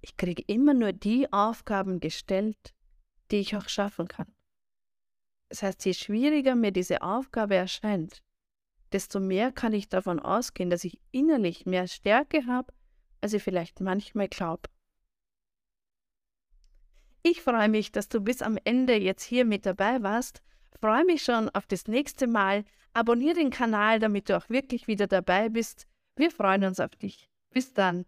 Ich 0.02 0.18
kriege 0.18 0.44
immer 0.48 0.74
nur 0.74 0.94
die 0.94 1.32
Aufgaben 1.32 2.00
gestellt, 2.00 2.74
die 3.32 3.38
ich 3.38 3.56
auch 3.56 3.70
schaffen 3.70 4.08
kann. 4.08 4.34
Das 5.50 5.62
heißt, 5.62 5.86
je 5.86 5.94
schwieriger 5.94 6.56
mir 6.56 6.72
diese 6.72 7.02
Aufgabe 7.02 7.56
erscheint, 7.56 8.23
desto 8.94 9.20
mehr 9.20 9.52
kann 9.52 9.74
ich 9.74 9.90
davon 9.90 10.20
ausgehen, 10.20 10.70
dass 10.70 10.84
ich 10.84 11.00
innerlich 11.12 11.66
mehr 11.66 11.88
Stärke 11.88 12.46
habe, 12.46 12.72
als 13.22 13.34
ich 13.34 13.44
vielleicht 13.44 13.82
manchmal 13.82 14.28
glaube. 14.28 14.70
Ich 17.24 17.42
freue 17.42 17.70
mich, 17.70 17.92
dass 17.92 18.10
du 18.10 18.20
bis 18.20 18.42
am 18.42 18.58
Ende 18.64 18.96
jetzt 18.96 19.24
hier 19.24 19.46
mit 19.46 19.66
dabei 19.66 20.04
warst. 20.04 20.42
Freue 20.80 21.06
mich 21.06 21.24
schon 21.24 21.50
auf 21.50 21.66
das 21.66 21.88
nächste 21.88 22.28
Mal. 22.28 22.66
Abonniere 22.94 23.36
den 23.36 23.50
Kanal, 23.50 24.00
damit 24.00 24.30
du 24.30 24.38
auch 24.38 24.50
wirklich 24.50 24.88
wieder 24.88 25.08
dabei 25.08 25.50
bist. 25.50 25.88
Wir 26.16 26.32
freuen 26.32 26.66
uns 26.66 26.80
auf 26.80 26.92
dich. 26.98 27.30
Bis 27.52 27.74
dann. 27.74 28.06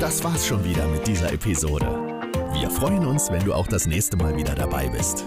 Das 0.00 0.22
war's 0.24 0.46
schon 0.46 0.64
wieder 0.64 0.86
mit 0.86 1.06
dieser 1.06 1.32
Episode. 1.32 2.07
Wir 2.60 2.70
freuen 2.70 3.06
uns, 3.06 3.30
wenn 3.30 3.44
du 3.44 3.54
auch 3.54 3.68
das 3.68 3.86
nächste 3.86 4.16
Mal 4.16 4.36
wieder 4.36 4.56
dabei 4.56 4.88
bist. 4.88 5.24